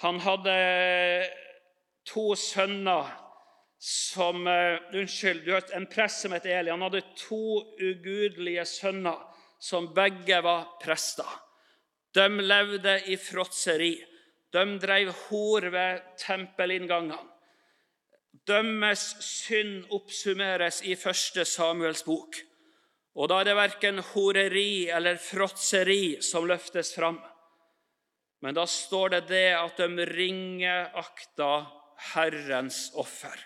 Han 0.00 0.20
hadde 0.24 0.54
to 2.08 2.30
sønner 2.38 3.10
som 3.80 4.46
uh, 4.46 4.80
Unnskyld, 4.96 5.44
du 5.44 5.52
hørte 5.52 5.76
en 5.76 5.88
prest 5.88 6.24
som 6.24 6.32
het 6.36 6.46
Eli. 6.48 6.72
Han 6.72 6.84
hadde 6.84 7.02
to 7.20 7.60
ugudelige 7.80 8.64
sønner 8.68 9.18
som 9.60 9.90
begge 9.94 10.40
var 10.44 10.66
prester. 10.82 11.28
De 12.14 12.26
levde 12.28 12.96
i 13.12 13.16
fråtseri. 13.16 13.94
De 14.52 14.64
drev 14.82 15.12
hor 15.28 15.68
ved 15.72 16.00
tempelinngangene. 16.18 17.18
Dømmes 18.48 19.02
synd 19.22 19.84
oppsummeres 19.94 20.80
i 20.82 20.96
første 20.98 21.44
Samuels 21.44 22.02
bok. 22.06 22.40
Og 23.14 23.28
da 23.30 23.40
er 23.40 23.50
det 23.50 23.56
verken 23.58 24.00
horeri 24.12 24.88
eller 24.90 25.20
fråtseri 25.20 26.18
som 26.24 26.48
løftes 26.48 26.94
fram. 26.96 27.20
Men 28.40 28.56
da 28.56 28.64
står 28.66 29.14
det 29.14 29.20
det 29.28 29.48
at 29.56 29.80
de 29.80 30.06
ringeakta 30.08 31.50
Herrens 32.14 32.88
offer. 32.98 33.36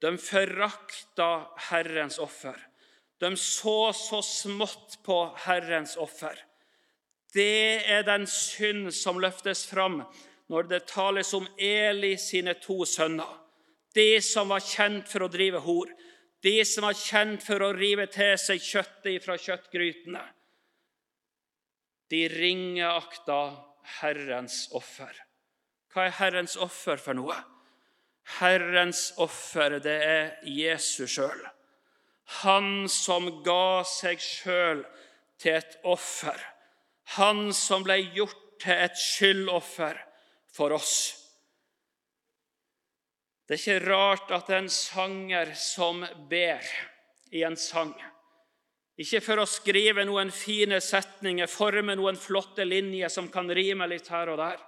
De 0.00 0.16
forakta 0.20 1.30
Herrens 1.70 2.18
offer. 2.20 2.56
De 3.20 3.36
så 3.36 3.92
så 3.92 4.22
smått 4.24 4.98
på 5.04 5.18
Herrens 5.44 5.96
offer. 6.00 6.36
Det 7.34 7.84
er 7.86 8.04
den 8.04 8.26
synd 8.26 8.90
som 8.96 9.20
løftes 9.20 9.66
fram 9.68 10.00
når 10.50 10.68
det 10.70 10.86
tales 10.90 11.32
om 11.36 11.46
Eli 11.60 12.16
sine 12.18 12.56
to 12.58 12.82
sønner. 12.88 13.36
De 13.94 14.20
som 14.24 14.50
var 14.50 14.64
kjent 14.64 15.08
for 15.10 15.26
å 15.26 15.30
drive 15.30 15.60
hor, 15.62 15.90
de 16.42 16.56
som 16.64 16.86
var 16.86 16.96
kjent 16.96 17.42
for 17.44 17.62
å 17.62 17.72
rive 17.76 18.06
til 18.10 18.36
seg 18.40 18.62
kjøttet 18.64 19.24
fra 19.24 19.36
kjøttgrytene. 19.38 20.22
De 22.10 22.24
ringeakta 22.32 23.40
Herrens 24.00 24.68
offer. 24.76 25.12
Hva 25.90 26.06
er 26.06 26.16
Herrens 26.20 26.56
offer 26.60 27.00
for 27.02 27.18
noe? 27.18 27.36
Herrens 28.38 29.10
offer, 29.18 29.80
det 29.82 29.96
er 30.06 30.28
Jesus 30.46 31.16
sjøl. 31.16 31.40
Han 32.44 32.86
som 32.92 33.26
ga 33.46 33.82
seg 33.88 34.20
sjøl 34.22 34.84
til 35.40 35.58
et 35.58 35.78
offer. 35.88 36.36
Han 37.16 37.50
som 37.56 37.82
ble 37.82 37.98
gjort 38.14 38.38
til 38.62 38.76
et 38.86 38.98
skyldoffer 38.98 39.98
for 40.54 40.76
oss. 40.76 40.98
Det 43.48 43.56
er 43.56 43.62
ikke 43.64 43.90
rart 43.90 44.30
at 44.36 44.50
en 44.54 44.68
sanger 44.70 45.54
som 45.58 46.04
ber 46.30 46.62
i 47.34 47.42
en 47.42 47.56
sang. 47.58 47.96
Ikke 49.00 49.22
for 49.24 49.40
å 49.40 49.48
skrive 49.48 50.04
noen 50.04 50.28
fine 50.34 50.80
setninger, 50.84 51.48
forme 51.48 51.94
noen 51.96 52.18
flotte 52.20 52.66
linjer 52.66 53.08
som 53.12 53.30
kan 53.32 53.48
rime 53.48 53.86
litt 53.88 54.10
her 54.12 54.32
og 54.34 54.40
der. 54.42 54.60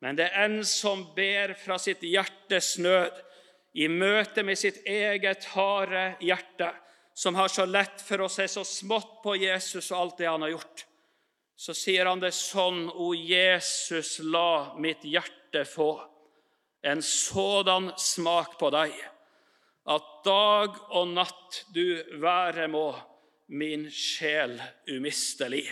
Men 0.00 0.16
det 0.16 0.28
er 0.30 0.46
en 0.46 0.62
som 0.64 1.02
ber 1.16 1.52
fra 1.58 1.76
sitt 1.82 2.04
hjertes 2.06 2.76
nød, 2.80 3.24
i 3.78 3.86
møte 3.92 4.42
med 4.42 4.58
sitt 4.58 4.80
eget 4.88 5.44
harde 5.52 6.14
hjerte, 6.24 6.70
som 7.14 7.36
har 7.36 7.50
så 7.52 7.66
lett 7.68 8.00
for 8.02 8.24
å 8.24 8.30
se 8.32 8.46
så 8.48 8.64
smått 8.66 9.18
på 9.22 9.34
Jesus 9.36 9.90
og 9.90 9.98
alt 9.98 10.22
det 10.22 10.30
han 10.30 10.46
har 10.46 10.54
gjort. 10.54 10.84
Så 11.58 11.74
sier 11.74 12.08
han 12.08 12.22
det 12.22 12.32
sånn, 12.34 12.86
O 12.94 13.10
Jesus, 13.12 14.18
la 14.22 14.78
mitt 14.78 15.04
hjerte 15.04 15.64
få 15.66 15.92
en 16.86 17.02
sådan 17.02 17.90
smak 17.98 18.56
på 18.60 18.70
deg, 18.70 18.94
at 19.90 20.10
dag 20.24 20.76
og 20.94 21.10
natt 21.10 21.62
du 21.74 21.98
være 22.22 22.68
må, 22.70 22.92
min 23.48 23.86
sjel 23.90 24.58
umistelig. 24.90 25.66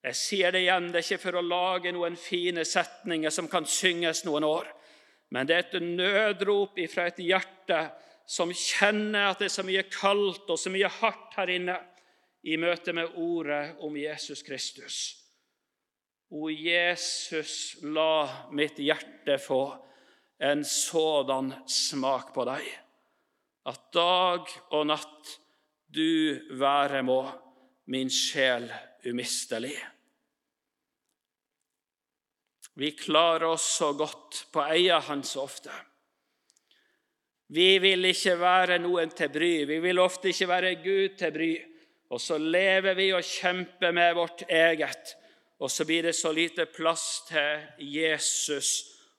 Jeg 0.00 0.16
sier 0.16 0.52
det 0.54 0.62
igjen, 0.64 0.88
det 0.88 1.02
er 1.02 1.06
ikke 1.06 1.24
for 1.26 1.36
å 1.36 1.44
lage 1.44 1.92
noen 1.92 2.16
fine 2.16 2.64
setninger 2.64 3.32
som 3.34 3.50
kan 3.52 3.66
synges 3.68 4.24
noen 4.24 4.46
år, 4.48 4.70
men 5.30 5.46
det 5.46 5.56
er 5.56 5.66
et 5.66 5.84
nødrop 5.84 6.80
fra 6.90 7.06
et 7.10 7.20
hjerte 7.20 7.82
som 8.30 8.52
kjenner 8.54 9.28
at 9.28 9.42
det 9.42 9.50
er 9.50 9.56
så 9.58 9.64
mye 9.66 9.84
kaldt 9.92 10.48
og 10.50 10.58
så 10.58 10.72
mye 10.72 10.88
hardt 11.00 11.36
her 11.36 11.52
inne 11.52 11.76
i 12.48 12.56
møte 12.56 12.94
med 12.96 13.16
ordet 13.20 13.76
om 13.84 13.96
Jesus 13.98 14.42
Kristus. 14.46 14.98
O 16.30 16.48
Jesus, 16.48 17.76
la 17.82 18.46
mitt 18.54 18.78
hjerte 18.78 19.36
få 19.42 19.64
en 20.40 20.62
sådan 20.64 21.52
smak 21.68 22.30
på 22.32 22.46
deg, 22.48 22.64
at 23.68 23.88
dag 23.92 24.46
og 24.70 24.86
natt 24.88 25.34
du 25.90 26.56
være 26.58 27.02
må, 27.02 27.22
min 27.90 28.10
sjel 28.10 28.68
umistelig. 29.06 29.74
Vi 32.78 32.92
klarer 32.96 33.48
oss 33.50 33.66
så 33.76 33.92
godt 33.98 34.44
på 34.54 34.62
eia 34.70 35.00
hans 35.04 35.34
ofte. 35.36 35.72
Vi 37.50 37.80
vil 37.82 38.06
ikke 38.12 38.36
være 38.38 38.78
noen 38.78 39.10
til 39.10 39.32
bry, 39.34 39.50
vi 39.66 39.80
vil 39.82 39.98
ofte 39.98 40.30
ikke 40.30 40.48
være 40.48 40.76
Gud 40.84 41.16
til 41.18 41.34
bry. 41.34 41.50
Og 42.10 42.22
så 42.22 42.38
lever 42.38 42.94
vi 42.98 43.10
og 43.14 43.26
kjemper 43.26 43.92
med 43.94 44.14
vårt 44.18 44.42
eget, 44.48 45.12
og 45.62 45.70
så 45.70 45.84
blir 45.86 46.08
det 46.08 46.14
så 46.18 46.32
lite 46.34 46.66
plass 46.66 47.22
til 47.28 47.66
Jesus 47.78 48.70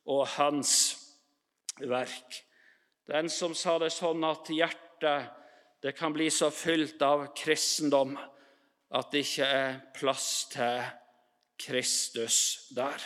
og 0.07 0.25
hans 0.37 0.73
verk. 1.79 2.41
Den 3.07 3.29
som 3.31 3.55
sa 3.55 3.77
det 3.79 3.91
sånn 3.95 4.23
at 4.27 4.51
hjertet 4.51 5.40
det 5.81 5.95
kan 5.97 6.13
bli 6.13 6.29
så 6.29 6.51
fylt 6.53 7.01
av 7.01 7.31
kristendom 7.37 8.13
at 8.91 9.11
det 9.13 9.23
ikke 9.25 9.47
er 9.47 9.79
plass 9.95 10.27
til 10.51 10.83
Kristus 11.61 12.37
der. 12.75 13.01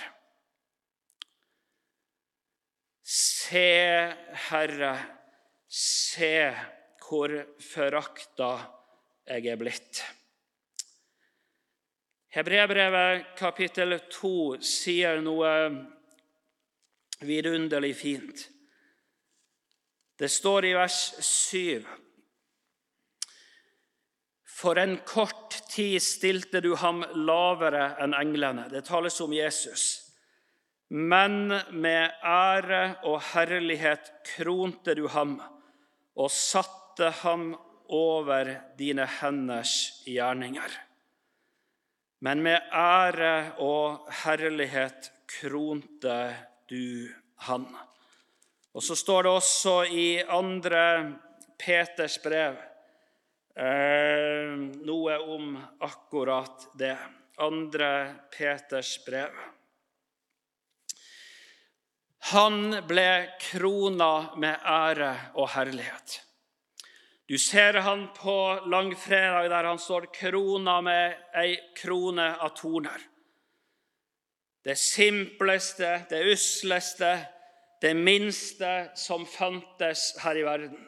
Se, 3.06 3.70
Herre, 4.50 4.96
Se 5.76 6.54
hvor 7.04 7.34
forakta 7.60 8.52
jeg 9.28 9.50
er 9.52 9.58
blitt. 9.60 10.00
Hebreabrevet 12.36 13.34
kapittel 13.36 13.98
2 14.12 14.32
sier 14.64 15.20
noe 15.24 15.52
vidunderlig 17.28 17.92
fint. 18.00 18.46
Det 20.16 20.32
står 20.32 20.70
i 20.70 20.74
vers 20.78 21.00
7 21.20 22.05
For 24.56 24.80
en 24.80 24.98
kort 25.04 25.58
tid 25.68 26.00
stilte 26.02 26.62
du 26.64 26.76
ham 26.80 27.04
lavere 27.28 27.90
enn 28.04 28.14
englene. 28.16 28.70
Det 28.72 28.86
tales 28.88 29.20
om 29.22 29.34
Jesus. 29.36 29.84
Men 30.88 31.52
med 31.76 32.14
ære 32.24 32.84
og 33.04 33.20
herlighet 33.34 34.12
kronte 34.36 34.96
du 34.96 35.10
ham 35.12 35.40
og 36.16 36.32
satte 36.32 37.10
ham 37.24 37.50
over 37.92 38.54
dine 38.80 39.08
henders 39.20 39.74
gjerninger. 40.08 40.78
Men 42.24 42.44
med 42.46 42.72
ære 42.72 43.58
og 43.60 44.08
herlighet 44.24 45.12
kronte 45.36 46.20
du 46.72 47.12
han. 47.50 47.68
Og 48.72 48.84
så 48.84 48.96
står 48.96 49.28
det 49.28 49.36
også 49.36 49.76
i 49.92 50.08
andre 50.24 50.86
Peters 51.60 52.18
brev 52.24 52.56
eh, 53.56 54.56
noe 54.86 55.18
om 55.18 55.56
akkurat 55.80 56.70
det. 56.80 56.98
Andre 57.38 58.16
Peters 58.32 58.98
brev. 59.06 59.34
Han 62.32 62.78
ble 62.88 63.10
krona 63.38 64.38
med 64.40 64.64
ære 64.66 65.12
og 65.36 65.52
herlighet. 65.54 66.22
Du 67.28 67.38
ser 67.42 67.82
han 67.82 68.08
på 68.18 68.38
langfredag 68.70 69.50
der 69.50 69.68
han 69.68 69.82
står 69.82 70.08
krona 70.14 70.80
med 70.86 71.14
ei 71.38 71.58
krone 71.78 72.32
av 72.38 72.54
torner. 72.58 73.04
Det 74.66 74.78
simpleste, 74.78 76.06
det 76.10 76.24
usleste, 76.34 77.12
det 77.82 77.94
minste 77.94 78.72
som 78.98 79.26
fantes 79.30 80.16
her 80.24 80.38
i 80.38 80.46
verden. 80.46 80.80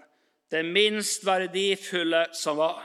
Det 0.50 0.63
minst 0.63 1.25
verdifulle 1.27 2.27
som 2.32 2.58
var. 2.58 2.84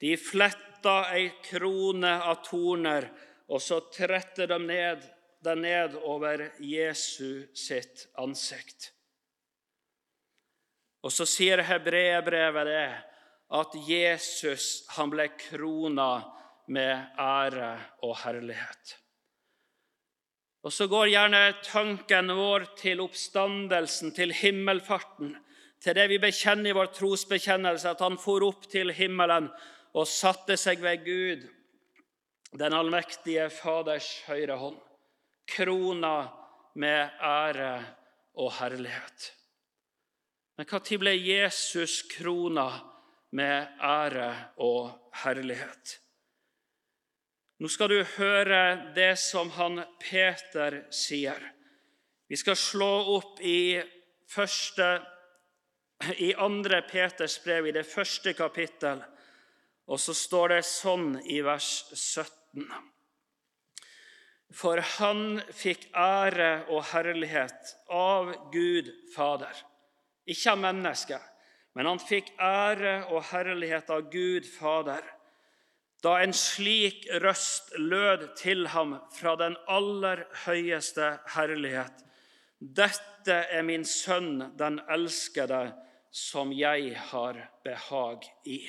De 0.00 0.16
fletta 0.16 1.00
ei 1.14 1.30
krone 1.44 2.16
av 2.22 2.42
torner, 2.46 3.08
og 3.48 3.62
så 3.62 3.80
trette 3.94 4.46
de 4.50 4.58
ned 4.62 5.06
den 5.44 5.62
ned 5.62 5.94
over 6.02 6.48
Jesu 6.58 7.46
sitt 7.54 8.08
ansikt. 8.18 8.92
Og 11.06 11.14
så 11.14 11.26
sier 11.28 11.62
hebreerbrevet 11.62 12.66
det 12.66 12.88
at 13.58 13.76
Jesus 13.86 14.82
han 14.96 15.12
ble 15.12 15.28
krona 15.38 16.10
med 16.68 17.20
ære 17.22 17.70
og 18.04 18.16
herlighet. 18.24 18.96
Og 20.66 20.72
Så 20.74 20.88
går 20.90 21.06
gjerne 21.14 21.42
tanken 21.62 22.34
vår 22.34 22.66
til 22.76 23.00
oppstandelsen, 23.00 24.10
til 24.12 24.34
himmelfarten, 24.34 25.36
til 25.82 25.94
det 25.94 26.08
vi 26.10 26.18
bekjenner 26.22 26.72
i 26.72 26.76
vår 26.76 26.90
trosbekjennelse, 26.96 27.92
at 27.92 28.02
han 28.02 28.18
for 28.20 28.44
opp 28.46 28.66
til 28.70 28.92
himmelen 28.94 29.48
og 29.94 30.08
satte 30.10 30.56
seg 30.58 30.82
ved 30.82 31.04
Gud, 31.06 31.46
den 32.58 32.74
allmektige 32.74 33.48
Faders 33.52 34.10
høyre 34.26 34.58
hånd 34.58 34.78
krona 35.48 36.28
med 36.74 37.10
ære 37.24 37.72
og 38.38 38.52
herlighet. 38.60 39.32
Men 40.58 40.66
når 40.70 40.98
ble 41.00 41.14
Jesus 41.14 42.02
krona 42.10 42.68
med 43.30 43.80
ære 43.80 44.30
og 44.64 44.90
herlighet? 45.22 45.98
Nå 47.58 47.68
skal 47.70 47.90
du 47.90 48.02
høre 48.18 48.92
det 48.94 49.16
som 49.18 49.50
han 49.56 49.80
Peter 50.02 50.84
sier. 50.94 51.38
Vi 52.28 52.36
skal 52.36 52.58
slå 52.58 52.90
opp 53.16 53.40
i, 53.40 53.80
første, 54.30 54.98
i 56.16 56.32
2. 56.32 56.82
Peters 56.90 57.38
brev, 57.44 57.66
i 57.66 57.72
det 57.74 57.86
første 57.86 58.32
kapittel, 58.32 59.02
og 59.88 60.00
så 60.00 60.14
står 60.14 60.54
det 60.54 60.62
sånn 60.68 61.16
i 61.26 61.40
vers 61.42 61.88
17. 61.94 62.68
For 64.54 64.80
han 64.98 65.40
fikk 65.52 65.88
ære 65.98 66.68
og 66.72 66.86
herlighet 66.92 67.74
av 67.92 68.30
Gud 68.52 68.88
Fader. 69.14 69.64
Ikke 70.28 70.54
av 70.54 70.62
mennesket, 70.62 71.20
men 71.76 71.88
han 71.88 72.00
fikk 72.00 72.30
ære 72.40 73.08
og 73.12 73.26
herlighet 73.32 73.90
av 73.92 74.08
Gud 74.12 74.46
Fader. 74.48 75.02
Da 76.04 76.20
en 76.22 76.32
slik 76.36 77.08
røst 77.24 77.72
lød 77.74 78.28
til 78.38 78.68
ham 78.70 78.96
fra 79.16 79.34
den 79.40 79.56
aller 79.66 80.22
høyeste 80.44 81.16
herlighet. 81.34 82.04
Dette 82.58 83.42
er 83.50 83.66
min 83.66 83.84
sønn, 83.86 84.54
den 84.58 84.78
elskede, 84.90 85.72
som 86.10 86.52
jeg 86.54 86.94
har 87.10 87.40
behag 87.64 88.24
i. 88.48 88.62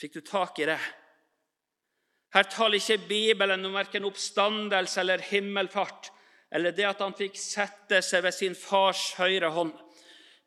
Fikk 0.00 0.18
du 0.18 0.20
tak 0.24 0.58
i 0.58 0.68
det? 0.70 0.80
Her 2.34 2.46
taler 2.46 2.78
ikke 2.78 3.08
Bibelen 3.10 3.66
om 3.66 3.74
verken 3.74 4.06
oppstandelse 4.06 5.02
eller 5.02 5.22
himmelfart, 5.30 6.12
eller 6.50 6.74
det 6.74 6.86
at 6.86 7.02
han 7.02 7.14
fikk 7.18 7.38
sette 7.38 8.00
seg 8.06 8.24
ved 8.26 8.34
sin 8.34 8.56
fars 8.58 9.12
høyre 9.18 9.50
hånd. 9.54 9.74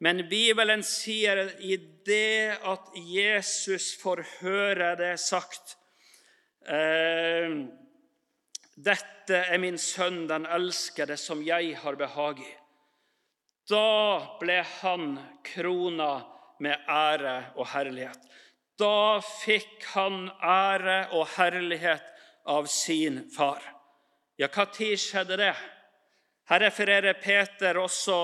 Men 0.04 0.26
Bibelen 0.28 0.84
sier 0.84 1.46
i 1.64 1.78
det 2.08 2.58
at 2.68 2.92
Jesus 2.96 3.94
får 4.02 4.24
høre 4.42 4.94
det 5.00 5.14
sagt 5.22 5.78
eh, 6.68 7.56
Dette 8.74 9.38
er 9.54 9.62
min 9.62 9.78
sønn, 9.78 10.26
den 10.28 10.48
elskede, 10.50 11.16
som 11.20 11.44
jeg 11.46 11.76
har 11.84 11.96
behag 12.00 12.42
i. 12.42 12.52
Da 13.70 14.38
ble 14.40 14.60
han 14.82 15.18
krona 15.46 16.14
med 16.64 16.90
ære 16.90 17.36
og 17.56 17.68
herlighet. 17.72 18.20
Da 18.80 19.22
fikk 19.22 19.86
han 19.94 20.26
ære 20.42 21.14
og 21.16 21.28
herlighet 21.38 22.04
av 22.50 22.68
sin 22.68 23.22
far. 23.32 23.62
Ja, 24.36 24.50
hva 24.52 24.66
tid 24.74 24.98
skjedde 25.00 25.38
det? 25.40 25.54
Her 26.50 26.66
refererer 26.66 27.16
Peter 27.22 27.78
også 27.80 28.18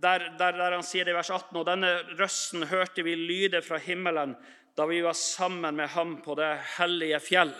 der, 0.00 0.26
der, 0.38 0.56
der, 0.56 0.76
han 0.76 0.84
sier 0.84 1.04
det 1.04 1.14
i 1.14 1.16
vers 1.16 1.30
18.: 1.30 1.56
Og 1.60 1.66
denne 1.68 1.92
røsten 2.18 2.66
hørte 2.68 3.04
vi 3.04 3.16
lyde 3.16 3.62
fra 3.64 3.78
himmelen 3.80 4.34
da 4.76 4.86
vi 4.86 5.00
var 5.04 5.16
sammen 5.18 5.76
med 5.76 5.88
ham 5.92 6.18
på 6.24 6.34
det 6.38 6.52
hellige 6.76 7.20
fjell. 7.20 7.52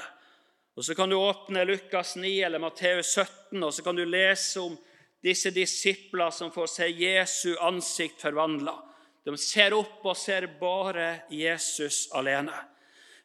Og 0.77 0.85
Så 0.85 0.95
kan 0.95 1.11
du 1.11 1.17
åpne 1.19 1.65
Lukas 1.65 2.17
9 2.17 2.31
eller 2.45 2.59
Matteus 2.59 3.13
17, 3.19 3.63
og 3.63 3.75
så 3.75 3.83
kan 3.83 3.97
du 3.97 4.05
lese 4.05 4.61
om 4.61 4.79
disse 5.23 5.51
disipler 5.51 6.31
som 6.31 6.53
får 6.53 6.67
se 6.67 6.89
Jesu 6.89 7.57
ansikt 7.61 8.23
forvandla. 8.23 8.77
De 9.25 9.37
ser 9.37 9.77
opp 9.77 10.05
og 10.05 10.17
ser 10.17 10.47
bare 10.61 11.27
Jesus 11.31 12.09
alene. 12.17 12.57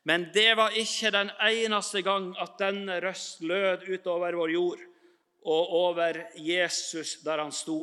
Men 0.05 0.27
det 0.34 0.51
var 0.60 0.75
ikke 0.77 1.10
den 1.15 1.31
eneste 1.41 2.03
gang 2.05 2.34
at 2.38 2.60
denne 2.60 2.99
røst 3.01 3.41
lød 3.41 3.88
utover 3.89 4.36
vår 4.38 4.51
jord 4.53 4.84
og 5.45 5.71
over 5.79 6.19
Jesus 6.36 7.15
der 7.25 7.41
han 7.41 7.53
sto. 7.53 7.79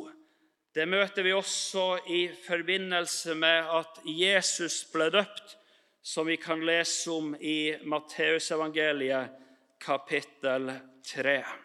Det 0.73 0.87
møter 0.89 1.23
vi 1.23 1.33
også 1.35 1.99
i 2.09 2.21
forbindelse 2.47 3.35
med 3.35 3.67
at 3.77 3.99
Jesus 4.07 4.81
ble 4.93 5.09
døpt, 5.13 5.57
som 6.01 6.27
vi 6.27 6.39
kan 6.41 6.63
lese 6.65 7.11
om 7.11 7.35
i 7.39 7.75
Matteusevangeliet 7.85 9.35
kapittel 9.83 10.71
3. 11.05 11.62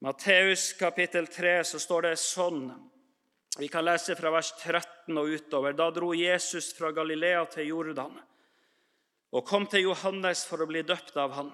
Matteus 0.00 0.72
kapittel 0.78 1.26
3 1.26 1.64
så 1.64 1.80
står 1.82 2.10
det 2.10 2.18
sånn 2.22 2.68
vi 3.58 3.66
kan 3.66 3.82
lese 3.82 4.14
fra 4.14 4.30
vers 4.30 4.52
13 4.60 5.16
og 5.18 5.32
utover. 5.34 5.74
Da 5.74 5.88
dro 5.90 6.12
Jesus 6.14 6.70
fra 6.76 6.92
Galilea 6.94 7.40
til 7.50 7.72
Jordan 7.72 8.14
og 9.34 9.44
kom 9.44 9.66
til 9.68 9.88
Johannes 9.88 10.44
for 10.46 10.62
å 10.62 10.68
bli 10.70 10.84
døpt 10.86 11.18
av 11.18 11.34
han. 11.34 11.50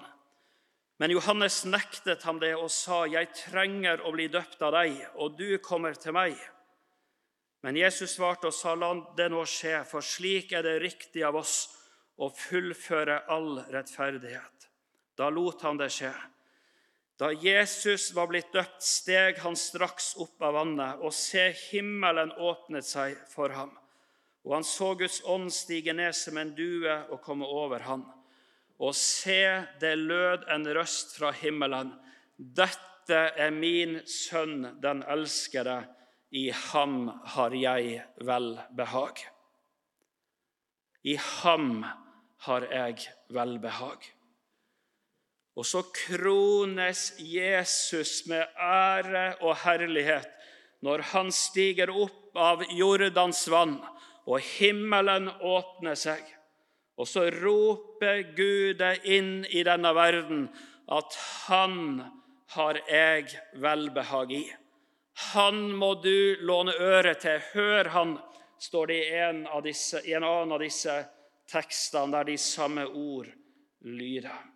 Men 1.01 1.11
Johannes 1.11 1.63
nektet 1.67 2.23
ham 2.23 2.37
det 2.39 2.53
og 2.55 2.69
sa, 2.71 3.05
'Jeg 3.05 3.33
trenger 3.33 4.05
å 4.05 4.11
bli 4.13 4.27
døpt 4.27 4.61
av 4.61 4.71
deg, 4.71 5.07
og 5.15 5.37
du 5.37 5.57
kommer 5.57 5.93
til 5.93 6.13
meg.' 6.13 6.39
Men 7.63 7.75
Jesus 7.75 8.15
svarte 8.15 8.47
og 8.47 8.53
sa, 8.53 8.75
'La 8.75 8.93
det 9.17 9.29
nå 9.31 9.43
skje, 9.43 9.83
for 9.85 10.01
slik 10.01 10.53
er 10.53 10.61
det 10.61 10.81
riktig 10.81 11.23
av 11.23 11.35
oss 11.35 11.75
å 12.17 12.29
fullføre 12.29 13.27
all 13.27 13.65
rettferdighet.' 13.71 14.69
Da 15.17 15.29
lot 15.29 15.61
han 15.61 15.77
det 15.77 15.91
skje. 15.91 16.13
Da 17.15 17.31
Jesus 17.31 18.09
var 18.15 18.27
blitt 18.27 18.51
døpt, 18.51 18.83
steg 18.83 19.39
han 19.39 19.55
straks 19.55 20.13
opp 20.19 20.41
av 20.43 20.57
vannet, 20.57 20.99
og 20.99 21.13
se, 21.15 21.47
himmelen 21.69 22.33
åpnet 22.35 22.87
seg 22.87 23.15
for 23.31 23.53
ham. 23.55 23.71
Og 24.43 24.57
han 24.57 24.67
så 24.67 24.91
Guds 24.99 25.21
ånd 25.23 25.47
stige 25.53 25.95
ned 25.95 26.13
som 26.17 26.37
en 26.37 26.51
due 26.57 26.97
og 27.09 27.21
komme 27.23 27.47
over 27.47 27.87
ham. 27.87 28.03
Og 28.83 28.91
se, 28.99 29.63
det 29.79 29.95
lød 29.95 30.43
en 30.51 30.67
røst 30.75 31.15
fra 31.15 31.31
himmelen. 31.33 31.93
Dette 32.35 33.21
er 33.39 33.55
min 33.55 34.01
sønn, 34.05 34.81
den 34.83 35.03
elskede. 35.07 35.85
i 36.35 36.49
ham 36.51 37.07
har 37.31 37.53
jeg 37.55 38.03
velbehag. 38.19 39.21
I 41.03 41.15
ham 41.15 41.85
har 42.43 42.67
jeg 42.71 43.07
velbehag. 43.29 44.14
Og 45.55 45.65
så 45.65 45.81
krones 45.95 47.13
Jesus 47.19 48.25
med 48.27 48.43
ære 48.59 49.37
og 49.41 49.55
herlighet 49.63 50.31
når 50.83 51.01
han 51.13 51.31
stiger 51.33 51.89
opp 51.89 52.35
av 52.37 52.63
Jordans 52.75 53.45
vann, 53.49 53.77
og 54.27 54.43
himmelen 54.43 55.29
åpner 55.39 55.95
seg. 55.97 56.21
Og 56.99 57.07
så 57.09 57.29
roper 57.31 58.21
Gud 58.35 58.83
inn 59.03 59.47
i 59.49 59.63
denne 59.67 59.91
verden 59.95 60.45
at 60.91 61.17
han 61.47 62.03
har 62.55 62.79
jeg 62.89 63.33
velbehag 63.59 64.31
i. 64.35 64.45
Han 65.33 65.71
må 65.75 65.93
du 66.03 66.35
låne 66.43 66.75
øre 66.79 67.15
til. 67.19 67.41
Hør 67.53 67.89
han, 67.95 68.17
står 68.59 68.91
det 68.91 68.99
i 69.07 69.13
en, 69.25 69.45
disse, 69.63 70.01
i 70.05 70.15
en 70.15 70.27
annen 70.27 70.55
av 70.55 70.63
disse 70.63 70.99
tekstene 71.51 72.19
der 72.19 72.29
de 72.31 72.37
samme 72.41 72.85
ord 72.87 73.31
lyder. 73.81 74.54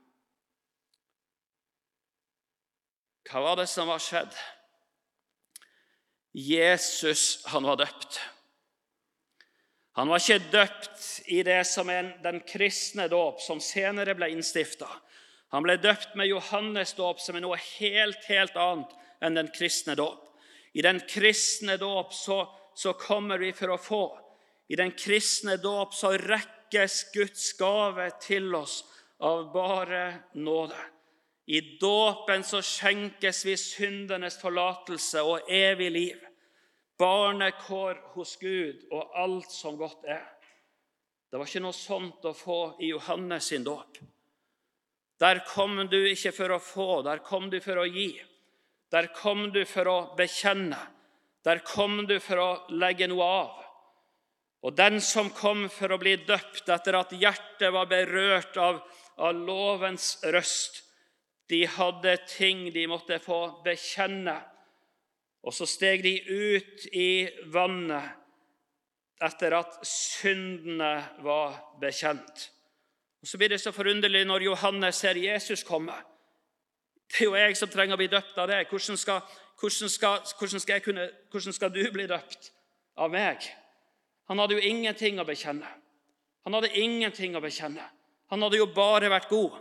Hva 3.30 3.44
var 3.46 3.60
det 3.60 3.68
som 3.70 3.88
var 3.88 4.02
skjedd? 4.02 4.34
Jesus 6.34 7.44
han 7.46 7.64
var 7.64 7.78
døpt. 7.78 8.18
Han 10.00 10.10
var 10.10 10.22
ikke 10.22 10.50
døpt 10.50 11.06
i 11.30 11.44
det 11.46 11.60
som 11.68 11.90
er 11.94 12.16
den 12.24 12.40
kristne 12.48 13.06
dåp, 13.12 13.42
som 13.44 13.62
senere 13.62 14.16
ble 14.18 14.32
innstifta. 14.34 14.88
Han 15.54 15.66
ble 15.66 15.78
døpt 15.82 16.16
med 16.18 16.30
Johannes 16.30 16.96
dåp, 16.98 17.22
som 17.22 17.38
er 17.38 17.46
noe 17.46 17.58
helt, 17.58 18.22
helt 18.30 18.58
annet 18.58 18.94
enn 19.22 19.38
den 19.38 19.50
kristne 19.54 19.98
dåp. 20.00 20.26
I 20.74 20.86
den 20.86 21.02
kristne 21.10 21.78
dåp 21.78 22.14
så, 22.14 22.44
så 22.74 22.94
kommer 22.98 23.42
vi 23.42 23.52
for 23.54 23.74
å 23.74 23.82
få. 23.82 24.04
I 24.70 24.78
den 24.78 24.94
kristne 24.98 25.58
dåp 25.62 25.94
så 25.98 26.16
rekkes 26.18 27.02
Guds 27.14 27.52
gave 27.58 28.10
til 28.22 28.54
oss 28.58 28.84
av 29.22 29.50
bare 29.54 30.06
nåde. 30.38 30.78
I 31.50 31.78
dåpen 31.82 32.44
så 32.46 32.62
skjenkes 32.62 33.42
vi 33.46 33.56
syndenes 33.58 34.36
forlatelse 34.38 35.22
og 35.26 35.48
evig 35.50 35.88
liv, 35.92 36.18
barnekår 37.02 37.98
hos 38.14 38.36
Gud 38.38 38.84
og 38.94 39.16
alt 39.18 39.50
som 39.50 39.80
godt 39.80 40.06
er. 40.06 40.28
Det 41.30 41.40
var 41.40 41.50
ikke 41.50 41.64
noe 41.64 41.74
sånt 41.74 42.26
å 42.30 42.36
få 42.38 42.60
i 42.86 42.92
Johannes 42.92 43.50
sin 43.50 43.66
dåp. 43.66 43.98
Der 45.20 45.42
kom 45.48 45.82
du 45.90 45.98
ikke 45.98 46.32
for 46.38 46.54
å 46.54 46.60
få, 46.62 46.88
der 47.06 47.24
kom 47.26 47.50
du 47.50 47.58
for 47.64 47.82
å 47.82 47.86
gi. 47.90 48.12
Der 48.94 49.10
kom 49.14 49.48
du 49.54 49.64
for 49.70 49.90
å 49.90 49.98
bekjenne. 50.18 50.80
Der 51.46 51.64
kom 51.66 52.04
du 52.10 52.20
for 52.22 52.42
å 52.44 52.50
legge 52.78 53.08
noe 53.10 53.26
av. 53.26 53.56
Og 54.70 54.76
den 54.78 55.00
som 55.02 55.32
kom 55.34 55.66
for 55.72 55.96
å 55.96 56.00
bli 56.02 56.14
døpt 56.28 56.70
etter 56.70 56.98
at 57.00 57.14
hjertet 57.16 57.74
var 57.74 57.90
berørt 57.90 58.58
av, 58.62 58.82
av 59.18 59.34
lovens 59.34 60.18
røst, 60.30 60.84
de 61.50 61.66
hadde 61.68 62.18
ting 62.30 62.68
de 62.74 62.86
måtte 62.88 63.20
få 63.20 63.62
bekjenne. 63.66 64.36
Og 65.44 65.56
så 65.56 65.66
steg 65.70 66.04
de 66.04 66.16
ut 66.30 66.86
i 66.94 67.28
vannet 67.50 68.16
etter 69.24 69.56
at 69.58 69.80
syndene 69.88 70.94
var 71.26 71.58
bekjent. 71.82 72.50
Og 73.22 73.28
Så 73.28 73.38
blir 73.38 73.50
det 73.50 73.62
så 73.62 73.72
forunderlig 73.76 74.26
når 74.26 74.46
Johannes 74.48 74.96
ser 74.96 75.16
Jesus 75.20 75.64
komme. 75.64 75.96
Det 77.10 77.22
er 77.22 77.26
jo 77.26 77.36
jeg 77.36 77.58
som 77.58 77.70
trenger 77.70 77.98
å 77.98 78.00
bli 78.00 78.08
døpt 78.08 78.38
av 78.38 78.48
deg. 78.48 78.70
Hvordan 78.70 78.98
skal, 78.98 79.22
hvordan 79.60 79.90
skal, 79.90 80.20
hvordan 80.40 80.60
skal, 80.60 80.82
kunne, 80.86 81.10
hvordan 81.32 81.54
skal 81.54 81.74
du 81.74 81.82
bli 81.92 82.06
døpt 82.08 82.52
av 82.96 83.12
meg? 83.12 83.50
Han 84.30 84.40
hadde 84.40 84.60
jo 84.60 84.70
ingenting 84.70 85.20
å 85.20 85.26
bekjenne. 85.26 85.68
Han 86.46 86.56
hadde 86.56 86.72
ingenting 86.78 87.36
å 87.36 87.42
bekjenne. 87.44 87.84
Han 88.30 88.46
hadde 88.46 88.60
jo 88.62 88.70
bare 88.72 89.10
vært 89.10 89.28
god. 89.32 89.58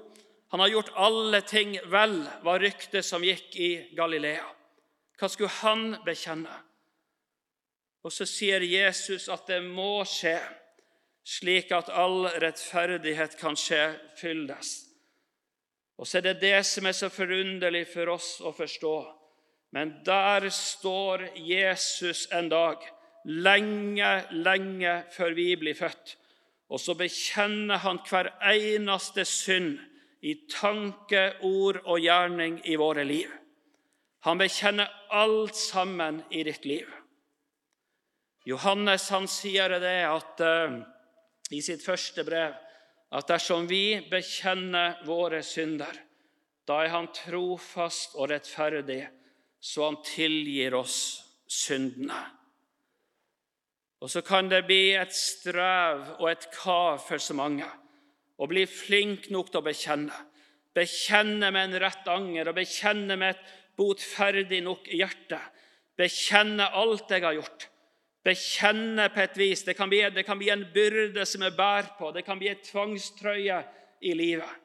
Han 0.49 0.61
har 0.61 0.69
gjort 0.69 0.93
alle 0.95 1.41
ting 1.41 1.77
vel, 1.93 2.23
var 2.43 2.61
ryktet 2.61 3.05
som 3.05 3.25
gikk 3.25 3.57
i 3.57 3.73
Galilea. 3.97 4.47
Hva 5.19 5.29
skulle 5.29 5.53
han 5.61 5.99
bekjenne? 6.07 6.55
Og 8.07 8.15
så 8.15 8.25
sier 8.29 8.65
Jesus 8.65 9.27
at 9.29 9.49
det 9.51 9.61
må 9.67 10.05
skje, 10.09 10.39
slik 11.29 11.73
at 11.77 11.91
all 11.93 12.31
rettferdighet 12.41 13.37
kan 13.41 13.59
skje 13.59 13.83
fyldes. 14.17 14.71
Og 15.99 16.07
så 16.07 16.21
er 16.21 16.29
det 16.31 16.41
det 16.47 16.61
som 16.65 16.87
er 16.87 16.97
så 16.97 17.11
forunderlig 17.13 17.85
for 17.91 18.15
oss 18.15 18.39
å 18.41 18.55
forstå. 18.55 18.95
Men 19.75 19.99
der 20.07 20.47
står 20.55 21.27
Jesus 21.45 22.25
en 22.33 22.49
dag, 22.49 22.81
lenge, 23.29 24.13
lenge 24.33 24.95
før 25.13 25.35
vi 25.37 25.51
blir 25.61 25.77
født. 25.77 26.15
Og 26.73 26.81
så 26.81 26.95
bekjenner 26.97 27.83
han 27.83 28.01
hver 28.09 28.31
eneste 28.55 29.27
synd 29.29 29.77
i 30.21 30.35
tanke, 30.51 31.39
ord 31.47 31.81
og 31.85 32.01
gjerning 32.03 32.59
i 32.67 32.77
våre 32.79 33.05
liv. 33.07 33.31
Han 34.27 34.41
bekjenner 34.41 34.91
alt 35.15 35.57
sammen 35.57 36.23
i 36.35 36.43
ditt 36.47 36.65
liv. 36.67 36.89
Johannes 38.49 39.09
han 39.13 39.29
sier 39.31 39.77
det 39.79 40.01
at, 40.09 40.41
uh, 40.41 40.81
i 41.55 41.61
sitt 41.63 41.85
første 41.85 42.25
brev 42.27 42.57
at 43.15 43.29
dersom 43.29 43.69
vi 43.69 44.01
bekjenner 44.11 44.99
våre 45.07 45.41
synder, 45.45 45.95
da 46.69 46.83
er 46.85 46.93
han 46.93 47.09
trofast 47.15 48.19
og 48.19 48.29
rettferdig, 48.33 49.07
så 49.61 49.89
han 49.89 50.03
tilgir 50.05 50.77
oss 50.77 50.99
syndene. 51.49 52.19
Og 53.99 54.11
så 54.13 54.23
kan 54.23 54.51
det 54.51 54.67
bli 54.69 54.93
et 54.95 55.15
strev 55.15 56.05
og 56.19 56.29
et 56.31 56.45
kav 56.55 57.01
for 57.03 57.19
så 57.23 57.35
mange 57.35 57.67
og 58.39 58.51
bli 58.53 58.65
flink 58.71 59.29
nok 59.35 59.51
til 59.51 59.61
å 59.61 59.67
bekjenne. 59.67 60.19
Bekjenne 60.75 61.51
med 61.51 61.69
en 61.69 61.81
rett 61.83 62.07
anger 62.11 62.51
og 62.51 62.59
bekjenne 62.59 63.17
med 63.19 63.35
et 63.35 63.57
botferdig 63.79 64.61
nok 64.63 64.87
hjerte. 64.95 65.41
Bekjenne 65.99 66.69
alt 66.79 67.11
jeg 67.11 67.25
har 67.25 67.35
gjort. 67.39 67.67
Bekjenne 68.27 69.09
på 69.15 69.23
et 69.25 69.37
vis. 69.41 69.65
Det 69.67 69.75
kan, 69.79 69.91
bli, 69.91 70.03
det 70.15 70.25
kan 70.27 70.39
bli 70.39 70.53
en 70.55 70.67
byrde 70.75 71.27
som 71.27 71.43
jeg 71.43 71.57
bærer 71.59 71.93
på. 71.99 72.13
Det 72.15 72.25
kan 72.27 72.39
bli 72.39 72.51
en 72.53 72.63
tvangstrøye 72.63 73.59
i 74.07 74.15
livet. 74.15 74.65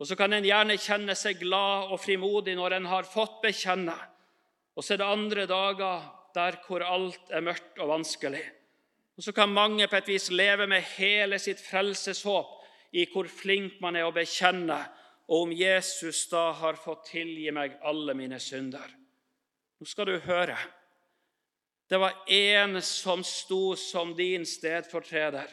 Og 0.00 0.08
Så 0.08 0.16
kan 0.16 0.32
en 0.32 0.44
gjerne 0.44 0.78
kjenne 0.80 1.16
seg 1.16 1.42
glad 1.42 1.92
og 1.92 2.00
frimodig 2.00 2.54
når 2.56 2.78
en 2.78 2.88
har 2.88 3.08
fått 3.08 3.42
bekjenne. 3.44 3.96
Og 4.76 4.84
så 4.84 4.94
er 4.94 5.02
det 5.02 5.12
andre 5.12 5.44
dager 5.48 6.08
der 6.36 6.56
hvor 6.64 6.84
alt 6.84 7.32
er 7.32 7.44
mørkt 7.44 7.80
og 7.80 7.92
vanskelig. 7.92 8.42
Og 9.16 9.24
Så 9.24 9.32
kan 9.36 9.52
mange 9.52 9.88
på 9.88 9.96
et 9.96 10.08
vis 10.08 10.30
leve 10.32 10.66
med 10.68 10.84
hele 10.96 11.38
sitt 11.38 11.60
frelseshåp 11.60 12.59
i 12.92 13.06
hvor 13.10 13.28
flink 13.30 13.78
man 13.82 13.96
er 13.96 14.08
å 14.08 14.14
bekjenne, 14.14 14.78
og 15.30 15.46
om 15.46 15.52
Jesus 15.54 16.24
da 16.30 16.50
har 16.58 16.78
fått 16.80 17.12
tilgi 17.12 17.50
meg 17.54 17.76
alle 17.86 18.16
mine 18.18 18.40
synder. 18.42 18.88
Nå 19.78 19.86
skal 19.86 20.10
du 20.10 20.16
høre. 20.26 20.58
Det 21.90 21.98
var 21.98 22.18
én 22.26 22.80
som 22.82 23.22
sto 23.26 23.76
som 23.78 24.14
din 24.18 24.46
stedfortreder 24.46 25.46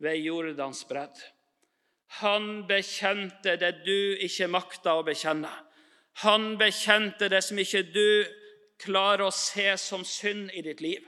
ved 0.00 0.20
Jordans 0.20 0.84
bredd. 0.88 1.16
Han 2.20 2.66
bekjente 2.68 3.56
det 3.56 3.72
du 3.86 4.16
ikke 4.20 4.50
makta 4.52 4.98
å 5.00 5.04
bekjenne. 5.04 5.50
Han 6.20 6.58
bekjente 6.60 7.30
det 7.32 7.40
som 7.44 7.60
ikke 7.60 7.82
du 7.88 8.28
klarer 8.82 9.26
å 9.26 9.34
se 9.34 9.70
som 9.80 10.04
synd 10.04 10.52
i 10.52 10.64
ditt 10.64 10.82
liv. 10.84 11.04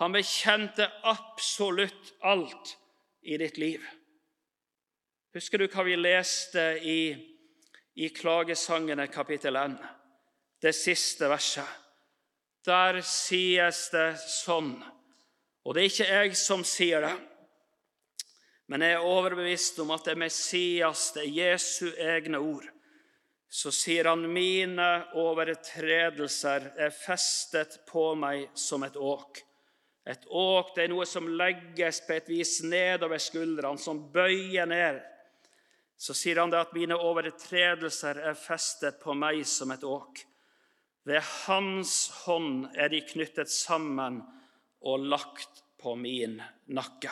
Han 0.00 0.14
bekjente 0.14 0.86
absolutt 1.02 2.14
alt 2.22 2.76
i 3.22 3.36
ditt 3.40 3.58
liv. 3.60 3.82
Husker 5.38 5.60
du 5.62 5.68
hva 5.70 5.84
vi 5.86 5.92
leste 5.94 6.62
i, 6.82 7.14
i 7.94 8.08
Klagesangene 8.10 9.04
kapittel 9.06 9.54
1, 9.54 9.74
det 10.58 10.72
siste 10.74 11.28
verset? 11.30 11.68
Der 12.66 12.96
sies 13.06 13.84
det 13.92 14.16
sånn, 14.18 14.72
og 15.62 15.76
det 15.76 15.84
er 15.84 15.92
ikke 15.92 16.06
jeg 16.08 16.32
som 16.40 16.64
sier 16.66 17.06
det, 17.06 17.12
men 18.66 18.82
jeg 18.82 18.96
er 18.96 19.06
overbevist 19.06 19.78
om 19.84 19.92
at 19.94 20.08
det 20.08 20.16
er 20.16 20.20
Messias, 20.24 21.04
det 21.14 21.22
er 21.22 21.36
Jesu 21.36 21.86
egne 21.86 22.40
ord. 22.42 22.66
Så 23.46 23.70
sier 23.70 24.10
han, 24.10 24.26
'Mine 24.26 24.88
overtredelser 25.22 26.72
er 26.74 26.90
festet 26.90 27.78
på 27.86 28.08
meg 28.18 28.48
som 28.58 28.82
et 28.82 28.98
åk'. 28.98 29.38
Et 30.02 30.26
åk 30.26 30.74
det 30.74 30.88
er 30.88 30.90
noe 30.96 31.06
som 31.06 31.30
legges 31.30 32.02
på 32.08 32.16
et 32.18 32.28
vis 32.28 32.56
nedover 32.64 33.22
skuldrene, 33.22 33.78
som 33.78 34.02
bøyer 34.10 34.66
ned 34.66 34.98
så 35.98 36.14
sier 36.14 36.38
han 36.38 36.52
det 36.52 36.60
at 36.62 36.74
mine 36.76 36.94
overtredelser 36.94 38.20
er 38.30 38.38
festet 38.38 39.00
på 39.02 39.16
meg 39.18 39.42
som 39.50 39.72
et 39.74 39.82
åk. 39.84 40.22
Ved 41.08 41.24
hans 41.46 41.94
hånd 42.24 42.68
er 42.78 42.92
de 42.92 43.00
knyttet 43.02 43.50
sammen 43.50 44.20
og 44.86 45.08
lagt 45.10 45.64
på 45.80 45.96
min 45.98 46.38
nakke. 46.70 47.10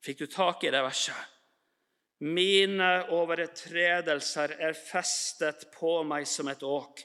Fikk 0.00 0.22
du 0.22 0.26
tak 0.32 0.64
i 0.64 0.72
det 0.72 0.80
verset? 0.80 1.36
Mine 2.20 2.88
overtredelser 3.16 4.56
er 4.60 4.76
festet 4.76 5.66
på 5.72 6.00
meg 6.08 6.26
som 6.28 6.48
et 6.52 6.64
åk. 6.64 7.00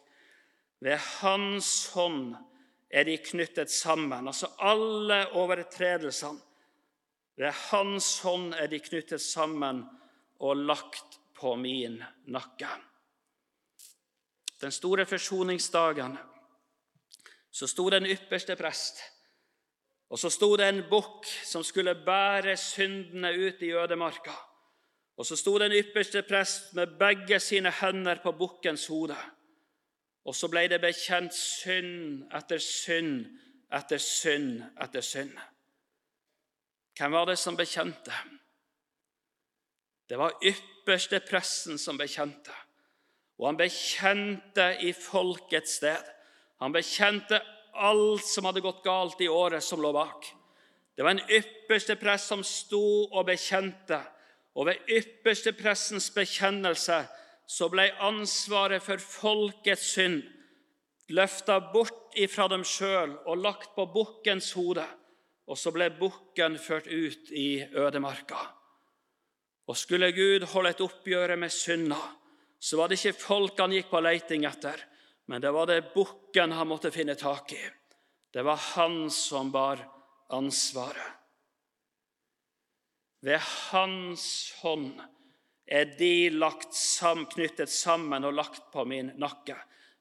Ved 0.83 0.99
Hans 1.21 1.69
hånd 1.95 2.35
er 2.91 3.07
de 3.07 3.15
knyttet 3.23 3.71
sammen. 3.71 4.27
Altså 4.27 4.51
alle 4.59 5.21
overtredelsene. 5.39 6.39
Ved 7.35 7.51
Hans 7.69 8.19
hånd 8.23 8.53
er 8.55 8.69
de 8.71 8.79
knyttet 8.79 9.21
sammen 9.21 9.83
og 10.39 10.55
lagt 10.57 11.19
på 11.35 11.55
min 11.59 11.99
nakke. 12.31 12.69
Den 14.61 14.71
store 14.71 15.05
forsoningsdagen 15.05 16.15
så 17.51 17.67
sto 17.67 17.89
den 17.91 18.07
ypperste 18.07 18.55
prest, 18.59 18.99
og 20.09 20.19
så 20.19 20.29
sto 20.31 20.55
det 20.59 20.67
en 20.69 20.83
bukk 20.89 21.27
som 21.43 21.63
skulle 21.63 21.95
bære 22.05 22.55
syndene 22.59 23.31
ut 23.35 23.63
i 23.63 23.71
ødemarka. 23.75 24.33
Og 25.17 25.25
så 25.25 25.37
sto 25.39 25.57
den 25.59 25.71
ypperste 25.71 26.23
prest 26.27 26.73
med 26.75 26.97
begge 26.99 27.39
sine 27.39 27.71
hender 27.71 28.19
på 28.23 28.31
bukkens 28.31 28.87
hode. 28.87 29.15
Og 30.25 30.35
så 30.35 30.49
ble 30.51 30.65
det 30.67 30.81
bekjent 30.83 31.33
synd 31.35 32.25
etter 32.35 32.59
synd 32.59 33.25
etter 33.75 34.01
synd 34.01 34.63
etter 34.83 35.03
synd. 35.05 35.33
Hvem 36.95 37.11
var 37.11 37.25
det 37.27 37.37
som 37.39 37.57
bekjente? 37.57 38.13
Det 40.09 40.17
var 40.17 40.37
ypperste 40.43 41.19
presten 41.25 41.79
som 41.81 41.97
bekjente. 41.97 42.53
Og 43.39 43.49
han 43.49 43.59
bekjente 43.59 44.69
i 44.85 44.93
folkets 44.93 45.79
sted. 45.79 46.03
Han 46.63 46.71
bekjente 46.71 47.41
alt 47.75 48.23
som 48.23 48.47
hadde 48.47 48.63
gått 48.63 48.83
galt 48.85 49.19
i 49.21 49.27
året 49.27 49.63
som 49.63 49.81
lå 49.83 49.91
bak. 49.95 50.29
Det 50.95 51.03
var 51.03 51.17
en 51.17 51.25
ypperste 51.27 51.97
prest 51.99 52.31
som 52.31 52.45
sto 52.47 53.09
og 53.11 53.25
bekjente. 53.27 53.99
Og 54.55 54.69
ved 54.69 54.87
ypperste 54.87 55.51
prestens 55.57 56.07
bekjennelse 56.15 57.01
så 57.45 57.67
ble 57.69 57.89
ansvaret 57.99 58.83
for 58.83 59.01
folkets 59.03 59.91
synd 59.97 60.23
løfta 61.13 61.59
bort 61.73 62.15
ifra 62.17 62.47
dem 62.49 62.63
sjøl 62.65 63.17
og 63.25 63.41
lagt 63.41 63.75
på 63.75 63.85
bukkens 63.93 64.51
hode. 64.57 64.85
Og 65.45 65.59
så 65.59 65.71
ble 65.73 65.91
bukken 65.93 66.57
ført 66.57 66.87
ut 66.89 67.31
i 67.31 67.61
ødemarka. 67.63 68.39
Og 69.69 69.77
skulle 69.77 70.11
Gud 70.13 70.45
holde 70.53 70.73
et 70.73 70.83
oppgjør 70.85 71.35
med 71.37 71.53
synda, 71.53 71.99
så 72.59 72.77
var 72.79 72.89
det 72.89 72.97
ikke 72.99 73.21
folk 73.21 73.59
han 73.61 73.73
gikk 73.73 73.91
på 73.91 74.01
leiting 74.01 74.45
etter, 74.49 74.79
men 75.29 75.41
det 75.41 75.51
var 75.53 75.69
det 75.69 75.93
bukken 75.93 76.53
han 76.53 76.69
måtte 76.69 76.93
finne 76.93 77.17
tak 77.17 77.53
i. 77.53 77.61
Det 78.33 78.43
var 78.45 78.61
han 78.75 79.05
som 79.13 79.51
bar 79.53 79.81
ansvaret. 80.33 81.13
Ved 83.25 83.41
hans 83.71 84.25
hånd 84.61 84.99
er 85.65 85.87
de 85.97 86.29
lagt 86.29 86.75
sam, 86.77 87.23
knyttet 87.25 87.71
sammen 87.73 88.25
og 88.27 88.35
lagt 88.37 88.67
på 88.73 88.85
min 88.85 89.09
nakke. 89.17 89.55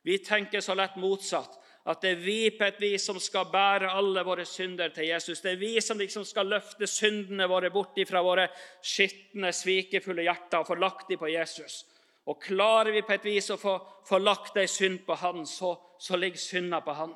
Vi 0.05 0.19
tenker 0.21 0.61
så 0.61 0.77
lett 0.77 0.99
motsatt. 1.01 1.57
At 1.85 2.01
det 2.01 2.15
er 2.15 2.21
vi 2.25 2.39
på 2.57 2.65
et 2.65 2.79
vis 2.81 3.05
som 3.05 3.19
skal 3.21 3.51
bære 3.53 3.91
alle 3.93 4.23
våre 4.25 4.47
synder 4.49 4.93
til 4.95 5.11
Jesus. 5.11 5.43
Det 5.45 5.53
er 5.53 5.61
vi 5.61 5.75
som 5.85 5.99
liksom 6.01 6.25
skal 6.25 6.49
løfte 6.49 6.89
syndene 6.89 7.49
våre 7.51 7.69
bort 7.71 7.99
fra 8.09 8.23
våre 8.25 8.47
skitne, 8.81 9.53
svikefulle 9.53 10.25
hjerter 10.25 10.63
og 10.63 10.71
få 10.71 10.79
lagt 10.81 11.11
dem 11.13 11.21
på 11.21 11.29
Jesus. 11.29 11.83
Og 12.25 12.41
klarer 12.41 12.95
vi 12.95 13.03
på 13.05 13.13
et 13.13 13.27
vis 13.29 13.51
å 13.53 13.59
få, 13.61 13.75
få 14.09 14.19
lagt 14.23 14.57
ei 14.57 14.65
synd 14.71 15.03
på 15.05 15.19
han, 15.21 15.45
så, 15.45 15.75
så 16.01 16.17
ligger 16.17 16.41
synda 16.41 16.81
på 16.81 16.97
han. 16.97 17.13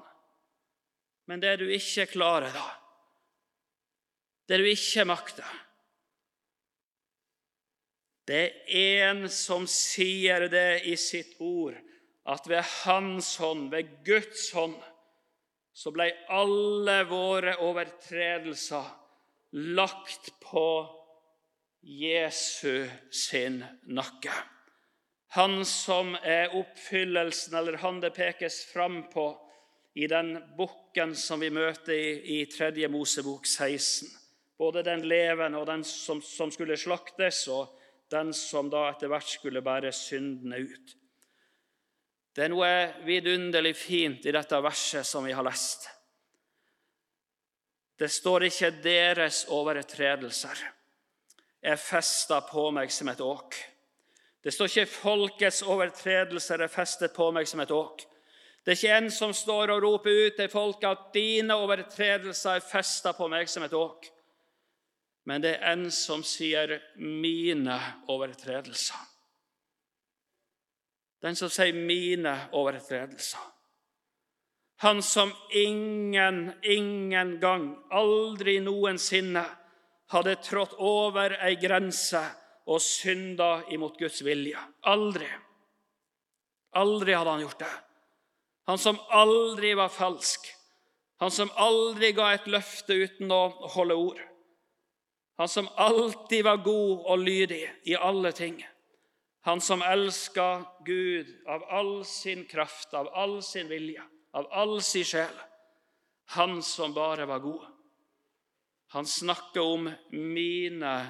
Men 1.29 1.41
det 1.41 1.57
du 1.63 1.67
ikke 1.73 2.11
klarer, 2.13 2.53
da, 2.53 2.69
det 4.49 4.61
du 4.61 4.69
ikke 4.69 5.05
makter 5.05 5.57
Det 8.29 8.45
er 8.69 9.07
en 9.09 9.23
som 9.33 9.65
sier 9.69 10.45
det 10.53 10.83
i 10.89 10.97
sitt 11.01 11.39
ord, 11.41 11.77
at 12.29 12.49
ved 12.49 12.65
Hans 12.85 13.37
hånd, 13.41 13.71
ved 13.73 13.91
Guds 14.05 14.51
hånd, 14.53 14.77
så 15.73 15.93
ble 15.95 16.11
alle 16.35 17.01
våre 17.09 17.55
overtredelser 17.65 18.87
lagt 19.79 20.33
på 20.43 20.69
Jesu 21.81 22.89
sin 23.15 23.63
nakke. 23.87 24.33
Han 25.37 25.63
som 25.69 26.15
er 26.25 26.55
oppfyllelsen, 26.57 27.57
eller 27.57 27.79
han 27.85 28.01
det 28.01 28.15
pekes 28.17 28.63
fram 28.73 29.03
på 29.13 29.31
i 29.99 30.07
den 30.11 30.37
bukken 30.57 31.15
som 31.17 31.41
vi 31.41 31.51
møter 31.53 31.95
i, 31.95 32.41
i 32.41 32.47
3. 32.49 32.73
Mosebok 32.93 33.47
16. 33.47 34.09
Både 34.59 34.83
den 34.87 35.05
levende 35.09 35.61
og 35.61 35.69
den 35.69 35.85
som, 35.87 36.23
som, 36.25 36.51
skulle 36.51 36.77
slaktes, 36.77 37.45
og 37.49 37.77
den 38.11 38.33
som 38.35 38.71
da 38.73 38.89
etter 38.91 39.13
hvert 39.13 39.29
skulle 39.31 39.63
bære 39.63 39.93
syndene 39.95 40.65
ut. 40.65 40.98
Det 42.39 42.45
er 42.47 42.53
noe 42.53 42.71
vidunderlig 43.03 43.73
fint 43.75 44.27
i 44.31 44.31
dette 44.31 44.59
verset 44.63 45.03
som 45.03 45.25
vi 45.27 45.33
har 45.35 45.43
lest. 45.43 45.89
Det 47.99 48.07
står 48.15 48.47
ikke 48.47 48.71
'deres 48.85 49.41
overtredelser 49.51 50.61
er 51.63 51.77
festa 51.83 52.39
på 52.41 52.71
meg 52.71 52.93
som 52.95 53.09
et 53.09 53.19
åk'. 53.19 53.59
Det 54.45 54.55
står 54.55 54.71
ikke 54.71 54.87
'folkets 54.87 55.63
overtredelser 55.63 56.63
er 56.63 56.71
festet 56.71 57.13
på 57.13 57.33
meg 57.33 57.49
som 57.49 57.61
et 57.61 57.75
åk'. 57.75 58.07
Det 58.65 58.73
er 58.73 58.77
ikke 58.77 58.97
en 58.97 59.11
som 59.11 59.33
står 59.33 59.71
og 59.71 59.83
roper 59.83 60.27
ut 60.27 60.37
til 60.37 60.49
folket 60.49 60.91
at 60.91 61.13
'dine 61.13 61.55
overtredelser 61.55 62.55
er 62.55 62.71
festa 62.73 63.13
på 63.13 63.29
meg 63.29 63.49
som 63.49 63.63
et 63.63 63.73
åk'. 63.73 64.11
Men 65.25 65.43
det 65.43 65.59
er 65.59 65.73
en 65.73 65.91
som 65.91 66.23
sier 66.23 66.79
'mine 66.97 67.81
overtredelser'. 68.09 69.08
Den 71.23 71.37
som 71.37 71.49
sier 71.49 71.73
'mine 71.73 72.49
overtredelser'. 72.53 73.59
Han 74.81 75.03
som 75.03 75.33
ingen, 75.51 76.53
ingen 76.63 77.41
gang, 77.41 77.77
aldri 77.91 78.61
noensinne, 78.61 79.45
hadde 80.09 80.35
trådt 80.35 80.77
over 80.79 81.35
ei 81.43 81.57
grense 81.59 82.21
og 82.67 82.81
synda 82.81 83.63
imot 83.75 83.99
Guds 83.99 84.23
vilje. 84.23 84.61
Aldri. 84.87 85.27
Aldri 86.79 87.17
hadde 87.17 87.31
han 87.31 87.41
gjort 87.41 87.59
det. 87.59 87.75
Han 88.71 88.79
som 88.79 89.01
aldri 89.11 89.75
var 89.75 89.89
falsk. 89.89 90.47
Han 91.19 91.31
som 91.31 91.51
aldri 91.57 92.13
ga 92.15 92.31
et 92.35 92.47
løfte 92.47 92.95
uten 92.95 93.33
å 93.35 93.49
holde 93.75 93.97
ord. 93.99 94.21
Han 95.39 95.49
som 95.49 95.69
alltid 95.75 96.45
var 96.45 96.63
god 96.63 97.07
og 97.07 97.19
lydig 97.19 97.65
i 97.91 97.97
alle 97.97 98.31
ting. 98.33 98.61
Han 99.47 99.61
som 99.61 99.83
elska 99.83 100.65
Gud 100.85 101.31
av 101.47 101.65
all 101.65 102.05
sin 102.05 102.45
kraft, 102.45 102.95
av 102.95 103.09
all 103.09 103.43
sin 103.43 103.69
vilje, 103.69 104.03
av 104.33 104.47
all 104.53 104.83
sin 104.83 105.05
sjel. 105.05 105.35
Han 106.35 106.63
som 106.63 106.95
bare 106.95 107.27
var 107.27 107.39
god. 107.39 107.67
Han 108.89 109.07
snakker 109.07 109.61
om 109.61 109.91
mine 110.11 111.07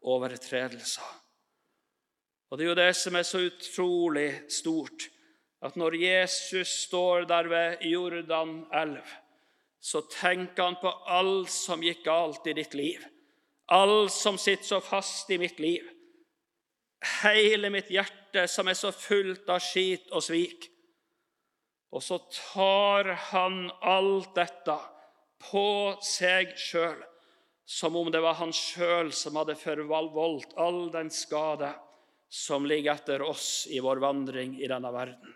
overtredelser. 0.00 1.04
Og 2.50 2.58
Det 2.58 2.64
er 2.64 2.68
jo 2.68 2.78
det 2.78 2.94
som 2.96 3.16
er 3.16 3.26
så 3.26 3.40
utrolig 3.48 4.28
stort, 4.52 5.08
at 5.64 5.76
når 5.80 5.96
Jesus 5.96 6.68
står 6.84 7.24
der 7.26 7.48
ved 7.48 7.82
Jordan 7.88 8.66
elv, 8.72 9.02
så 9.80 10.00
tenker 10.12 10.62
han 10.62 10.76
på 10.80 10.92
alt 11.08 11.50
som 11.50 11.82
gikk 11.82 12.04
galt 12.04 12.46
i 12.46 12.54
ditt 12.56 12.76
liv. 12.76 13.00
Alt 13.72 14.12
som 14.12 14.38
sitter 14.38 14.64
så 14.64 14.80
fast 14.80 15.30
i 15.32 15.38
mitt 15.40 15.58
liv. 15.60 15.88
Hele 17.22 17.70
mitt 17.70 17.90
hjerte 17.92 18.46
som 18.48 18.68
er 18.68 18.78
så 18.78 18.92
fullt 18.92 19.48
av 19.52 19.60
skit 19.62 20.10
og 20.12 20.24
svik. 20.24 20.68
Og 21.94 22.02
så 22.02 22.18
tar 22.32 23.12
han 23.30 23.68
alt 23.84 24.32
dette 24.34 24.78
på 25.50 25.68
seg 26.02 26.56
sjøl 26.58 27.02
som 27.64 27.96
om 27.96 28.10
det 28.12 28.20
var 28.20 28.36
han 28.40 28.52
sjøl 28.52 29.12
som 29.12 29.38
hadde 29.40 29.56
forvoldt 29.56 30.56
all 30.60 30.90
den 30.92 31.10
skade 31.12 31.70
som 32.28 32.66
ligger 32.66 32.96
etter 32.96 33.22
oss 33.22 33.66
i 33.70 33.80
vår 33.80 34.02
vandring 34.02 34.58
i 34.60 34.68
denne 34.68 34.90
verden. 34.92 35.32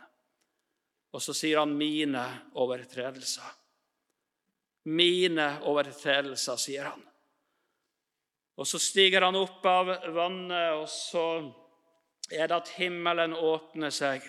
Og 1.15 1.23
så 1.25 1.33
sier 1.33 1.63
han 1.63 1.77
'mine 1.79 2.25
overtredelser'. 2.55 3.55
Mine 4.85 5.61
overtredelser, 5.69 6.57
sier 6.57 6.85
han. 6.85 7.03
Og 8.59 8.66
så 8.66 8.81
stiger 8.83 9.23
han 9.23 9.38
opp 9.38 9.66
av 9.71 9.92
vannet, 10.14 10.75
og 10.81 10.88
så 10.90 11.27
er 12.35 12.49
det 12.51 12.57
at 12.57 12.73
himmelen 12.79 13.37
åpner 13.37 13.94
seg. 13.94 14.25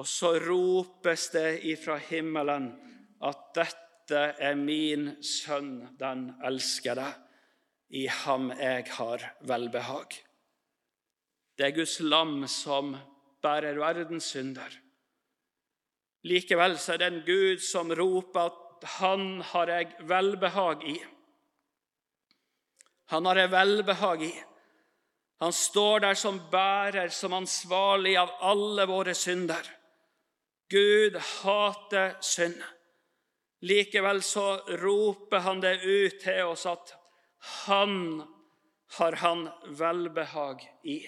Og 0.00 0.06
så 0.08 0.32
ropes 0.40 1.28
det 1.34 1.60
ifra 1.68 1.98
himmelen 2.08 2.70
at 3.26 3.50
dette 3.56 4.22
er 4.40 4.56
min 4.56 5.10
sønn, 5.24 5.90
den 6.00 6.30
elskede. 6.46 7.10
I 7.90 8.06
ham 8.22 8.52
jeg 8.54 8.86
har 8.94 9.24
velbehag. 9.50 10.14
Det 11.58 11.66
er 11.66 11.74
Guds 11.74 11.98
lam 12.00 12.46
som 12.48 12.94
bærer 13.42 13.80
verdens 13.82 14.30
synder. 14.30 14.70
Likevel 16.24 16.76
er 16.78 17.00
det 17.00 17.08
en 17.08 17.22
Gud 17.26 17.62
som 17.64 17.90
roper 17.90 18.46
at 18.46 18.84
'Han 18.84 19.40
har 19.40 19.66
jeg 19.68 19.92
velbehag 20.08 20.84
i'. 20.84 21.19
Han 23.10 23.26
har 23.26 23.40
jeg 23.42 23.50
velbehag 23.50 24.22
i. 24.22 24.34
Han 25.40 25.52
står 25.52 26.00
der 26.04 26.14
som 26.14 26.38
bærer, 26.50 27.08
som 27.08 27.32
ansvarlig 27.32 28.16
av 28.20 28.32
alle 28.44 28.84
våre 28.86 29.14
synder. 29.16 29.64
Gud 30.70 31.16
hater 31.16 32.14
synd. 32.22 32.60
Likevel 33.66 34.22
så 34.22 34.60
roper 34.80 35.42
han 35.44 35.62
det 35.64 35.80
ut 35.82 36.20
til 36.22 36.52
oss 36.52 36.66
at 36.70 36.94
han 37.64 38.22
har 38.98 39.18
han 39.24 39.48
velbehag 39.80 40.62
i. 40.84 41.00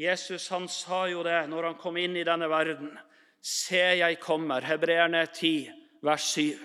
Jesus 0.00 0.48
han 0.50 0.68
sa 0.72 1.04
jo 1.12 1.22
det 1.22 1.44
når 1.52 1.70
han 1.70 1.78
kom 1.80 1.96
inn 2.00 2.16
i 2.16 2.26
denne 2.26 2.48
verden. 2.50 2.90
Se, 3.40 4.00
jeg 4.00 4.20
kommer. 4.20 4.64
Hebreerne 4.64 5.26
10, 5.26 5.70
vers 6.04 6.32
7. 6.32 6.58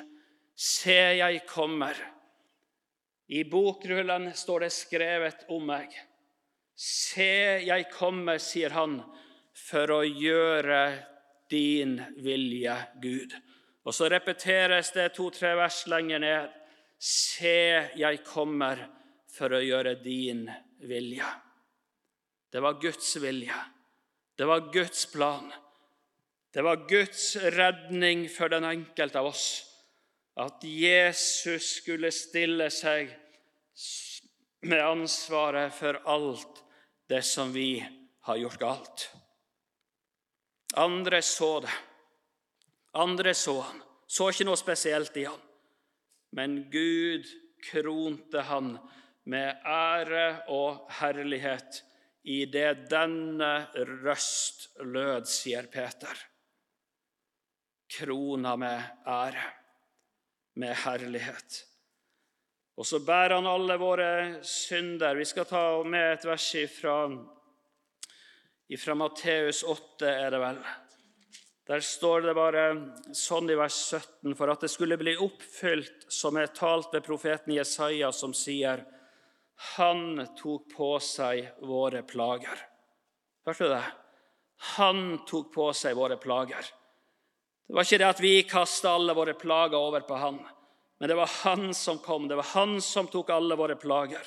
Se, 0.56 1.00
jeg 1.20 1.44
kommer. 1.48 2.15
I 3.28 3.44
bokrullen 3.50 4.30
står 4.34 4.66
det 4.66 4.74
skrevet 4.74 5.46
om 5.50 5.66
meg. 5.66 5.94
Se, 6.76 7.64
jeg 7.66 7.88
kommer, 7.94 8.38
sier 8.42 8.76
han, 8.76 9.00
for 9.56 9.92
å 9.96 10.02
gjøre 10.04 10.82
din 11.50 11.98
vilje, 12.22 12.76
Gud. 13.02 13.34
Og 13.86 13.96
så 13.96 14.10
repeteres 14.12 14.92
det 14.94 15.12
to-tre 15.16 15.54
vers 15.58 15.84
lenger 15.90 16.22
ned. 16.22 16.56
Se, 17.00 17.90
jeg 17.98 18.22
kommer 18.28 18.82
for 19.32 19.56
å 19.56 19.62
gjøre 19.64 19.96
din 20.04 20.46
vilje. 20.86 21.28
Det 22.52 22.62
var 22.64 22.78
Guds 22.82 23.16
vilje. 23.22 23.62
Det 24.36 24.46
var 24.48 24.68
Guds 24.74 25.06
plan. 25.12 25.48
Det 26.54 26.64
var 26.64 26.86
Guds 26.88 27.36
redning 27.56 28.28
for 28.32 28.52
den 28.52 28.68
enkelte 28.68 29.20
av 29.20 29.32
oss 29.32 29.48
at 30.36 30.64
Jesus 30.68 31.78
skulle 31.80 32.12
stille 32.12 32.68
seg 32.74 33.12
med 34.66 34.82
ansvaret 34.82 35.74
for 35.76 36.02
alt 36.10 36.62
det 37.10 37.22
som 37.24 37.54
vi 37.54 37.80
har 38.26 38.38
gjort 38.42 38.60
galt. 38.60 39.08
Andre 40.76 41.22
så 41.22 41.60
det. 41.64 41.76
Andre 42.94 43.34
så 43.34 43.60
han. 43.62 43.82
Så 44.08 44.30
ikke 44.32 44.48
noe 44.48 44.60
spesielt 44.60 45.16
i 45.18 45.26
han. 45.28 45.42
Men 46.36 46.66
Gud 46.72 47.28
kronte 47.70 48.44
han 48.50 48.76
med 49.32 49.66
ære 49.66 50.28
og 50.54 50.86
herlighet 51.00 51.82
i 52.26 52.44
det 52.50 52.88
denne 52.90 53.52
røst 54.04 54.68
lød, 54.82 55.28
sier 55.30 55.70
Peter. 55.72 56.18
Krona 57.96 58.56
med 58.58 59.06
ære, 59.06 59.46
med 60.60 60.76
herlighet. 60.86 61.62
Og 62.76 62.88
så 62.88 63.00
bærer 63.04 63.38
han 63.38 63.48
alle 63.48 63.78
våre 63.80 64.10
synder. 64.44 65.16
Vi 65.16 65.28
skal 65.28 65.48
ta 65.48 65.66
med 65.88 66.18
et 66.18 66.26
vers 66.28 66.48
fra, 66.76 66.96
ifra 68.68 68.96
Matteus 69.00 69.64
8, 69.64 70.10
er 70.10 70.36
det 70.36 70.42
vel. 70.44 70.60
Der 71.66 71.82
står 71.82 72.28
det 72.28 72.36
bare 72.38 72.66
sånn 73.18 73.50
i 73.50 73.58
vers 73.58 73.78
17.: 73.96 74.36
For 74.38 74.52
at 74.54 74.62
det 74.62 74.70
skulle 74.70 75.00
bli 75.02 75.16
oppfylt 75.18 76.06
som 76.14 76.38
er 76.38 76.52
talt 76.54 76.94
ved 76.94 77.06
profeten 77.08 77.56
Jesaja, 77.56 78.12
som 78.12 78.34
sier:" 78.34 78.86
Han 79.78 80.28
tok 80.36 80.68
på 80.76 81.00
seg 81.00 81.48
våre 81.64 82.04
plager. 82.04 82.60
Hørte 83.48 83.64
du 83.64 83.70
det? 83.72 83.86
Han 84.76 85.20
tok 85.26 85.54
på 85.54 85.70
seg 85.74 85.96
våre 85.96 86.18
plager. 86.20 86.68
Det 87.68 87.74
var 87.74 87.88
ikke 87.88 87.98
det 87.98 88.08
at 88.08 88.22
vi 88.22 88.34
kasta 88.46 88.94
alle 88.94 89.16
våre 89.18 89.34
plager 89.34 89.78
over 89.80 90.06
på 90.06 90.18
han. 90.22 90.38
Men 91.00 91.10
det 91.10 91.16
var 91.18 91.32
han 91.44 91.74
som 91.74 91.98
kom, 92.00 92.28
det 92.28 92.38
var 92.38 92.52
han 92.54 92.78
som 92.82 93.08
tok 93.12 93.30
alle 93.34 93.58
våre 93.58 93.76
plager. 93.76 94.26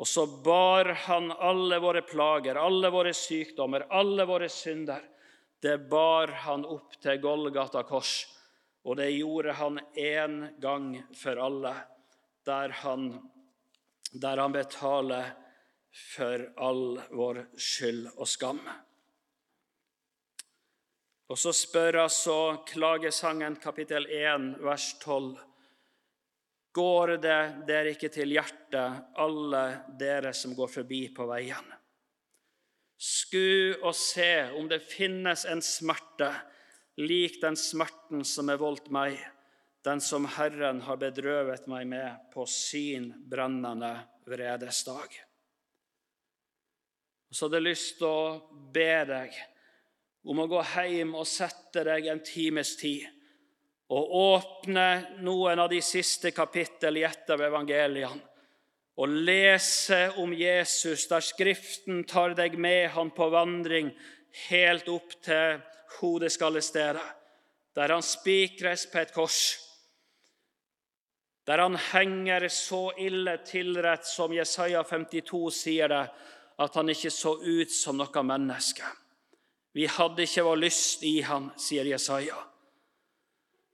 Og 0.00 0.08
så 0.08 0.24
bar 0.26 0.88
han 1.06 1.32
alle 1.32 1.78
våre 1.82 2.02
plager, 2.02 2.56
alle 2.56 2.90
våre 2.90 3.12
sykdommer, 3.14 3.84
alle 3.90 4.24
våre 4.26 4.48
synder. 4.48 5.02
Det 5.62 5.76
bar 5.90 6.32
han 6.46 6.64
opp 6.66 6.96
til 7.02 7.20
Golgata 7.22 7.82
kors, 7.86 8.24
og 8.82 8.96
det 8.98 9.12
gjorde 9.12 9.54
han 9.58 9.78
én 9.94 10.38
gang 10.62 10.96
for 11.14 11.38
alle, 11.38 11.74
der 12.46 12.74
han, 12.82 13.12
der 14.10 14.42
han 14.42 14.56
betaler 14.56 15.28
for 15.92 16.48
all 16.56 16.98
vår 17.12 17.44
skyld 17.54 18.08
og 18.16 18.26
skam. 18.26 18.62
Og 21.32 21.38
så 21.40 21.48
spør 21.56 22.02
altså 22.02 22.34
klagesangen 22.68 23.54
kapittel 23.56 24.04
1, 24.04 24.58
vers 24.60 24.90
12. 25.00 25.30
Går 26.76 27.12
det 27.22 27.38
dere 27.68 27.94
ikke 27.94 28.10
til 28.12 28.34
hjertet, 28.34 28.98
alle 29.16 29.62
dere 29.96 30.34
som 30.36 30.52
går 30.52 30.68
forbi 30.74 31.06
på 31.16 31.24
veien? 31.30 31.70
Sku 33.00 33.78
og 33.78 33.94
se 33.96 34.28
om 34.58 34.68
det 34.68 34.82
finnes 34.84 35.46
en 35.48 35.64
smerte 35.64 36.28
lik 37.00 37.38
den 37.40 37.56
smerten 37.56 38.26
som 38.28 38.52
er 38.52 38.60
voldt 38.60 38.90
meg, 38.92 39.16
den 39.88 40.04
som 40.04 40.28
Herren 40.36 40.82
har 40.84 41.00
bedrøvet 41.00 41.64
meg 41.72 41.88
med 41.94 42.28
på 42.34 42.44
sin 42.44 43.08
brennende 43.32 43.94
vredesdag. 44.28 45.16
Så 47.32 47.48
hadde 47.48 47.62
jeg 47.62 47.70
lyst 47.70 47.96
til 48.02 48.10
å 48.10 48.68
be 48.76 48.92
deg 49.08 49.40
om 50.24 50.38
å 50.38 50.48
gå 50.50 50.62
hjem 50.74 51.16
og 51.18 51.26
sette 51.26 51.84
deg 51.86 52.06
en 52.10 52.22
times 52.24 52.76
tid 52.80 53.08
og 53.92 54.12
åpne 54.16 54.86
noen 55.20 55.60
av 55.60 55.68
de 55.68 55.80
siste 55.84 56.30
kapittel 56.32 57.00
i 57.00 57.04
et 57.04 57.32
av 57.32 57.42
evangeliene 57.44 58.32
og 59.00 59.08
lese 59.08 60.10
om 60.20 60.34
Jesus, 60.36 61.06
der 61.08 61.24
Skriften 61.24 62.02
tar 62.08 62.34
deg 62.36 62.58
med 62.60 62.90
han 62.92 63.10
på 63.14 63.30
vandring 63.32 63.88
helt 64.50 64.88
opp 64.92 65.14
til 65.24 65.62
hodeskallestedet, 65.98 67.04
der 67.76 67.94
han 67.94 68.04
spikres 68.04 68.84
på 68.92 69.00
et 69.00 69.14
kors, 69.14 69.40
der 71.48 71.64
han 71.64 71.78
henger 71.90 72.46
så 72.52 72.90
ille 73.00 73.38
tilrett 73.48 74.04
som 74.06 74.34
Jesaja 74.36 74.84
52 74.86 75.40
sier 75.56 75.90
det, 75.90 76.04
at 76.62 76.76
han 76.76 76.92
ikke 76.92 77.10
så 77.10 77.34
ut 77.40 77.72
som 77.72 77.96
noe 77.98 78.22
menneske. 78.28 78.84
Vi 79.72 79.86
hadde 79.88 80.26
ikke 80.26 80.44
vår 80.44 80.58
lyst 80.66 81.04
i 81.08 81.20
han, 81.24 81.50
sier 81.56 81.88
Jesaja. 81.88 82.36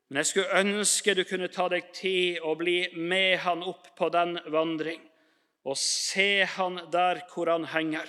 Men 0.08 0.22
jeg 0.22 0.30
skulle 0.30 0.60
ønske 0.62 1.14
du 1.14 1.24
kunne 1.28 1.50
ta 1.52 1.66
deg 1.68 1.90
tid 1.92 2.38
og 2.40 2.62
bli 2.62 2.78
med 2.96 3.40
han 3.44 3.64
opp 3.66 3.90
på 3.98 4.08
den 4.14 4.38
vandring, 4.48 5.02
og 5.68 5.76
se 5.76 6.46
han 6.48 6.78
der 6.92 7.20
hvor 7.28 7.50
han 7.52 7.66
henger. 7.74 8.06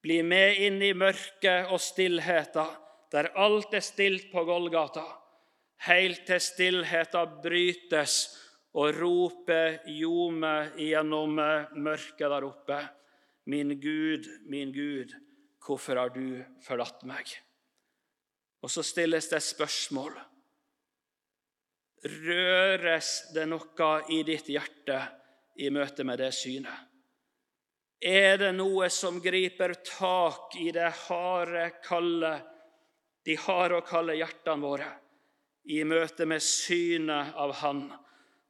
Bli 0.00 0.22
med 0.22 0.60
inn 0.62 0.78
i 0.80 0.94
mørket 0.96 1.68
og 1.74 1.82
stillheten, 1.82 2.70
der 3.12 3.32
alt 3.36 3.74
er 3.74 3.84
stilt 3.84 4.30
på 4.32 4.44
Golgata, 4.46 5.04
helt 5.88 6.24
til 6.28 6.40
stillheten 6.40 7.40
brytes 7.42 8.18
og 8.78 8.94
ropet 8.94 9.88
ljomer 9.90 10.70
gjennom 10.78 11.34
mørket 11.34 12.28
der 12.30 12.46
oppe. 12.46 12.82
Min 13.48 13.74
Gud, 13.80 14.28
min 14.46 14.72
Gud, 14.72 15.12
Hvorfor 15.68 16.00
har 16.00 16.12
du 16.14 16.40
forlatt 16.64 17.04
meg? 17.08 17.28
Og 18.64 18.72
så 18.72 18.82
stilles 18.86 19.28
det 19.28 19.42
spørsmål. 19.44 20.16
Røres 22.08 23.10
det 23.34 23.44
noe 23.50 23.90
i 24.14 24.22
ditt 24.26 24.48
hjerte 24.48 24.98
i 25.60 25.68
møte 25.74 26.06
med 26.08 26.22
det 26.22 26.30
synet? 26.34 26.86
Er 27.98 28.38
det 28.38 28.52
noe 28.54 28.86
som 28.94 29.18
griper 29.20 29.74
tak 29.82 30.54
i 30.62 30.70
det 30.74 30.88
harde, 31.08 31.64
kalde, 31.82 32.36
de 33.26 33.34
harde 33.42 33.80
og 33.80 33.88
kalde 33.88 34.14
hjertene 34.14 34.62
våre 34.62 34.90
i 35.68 35.82
møte 35.84 36.24
med 36.30 36.40
synet 36.40 37.34
av 37.36 37.56
Han 37.60 37.88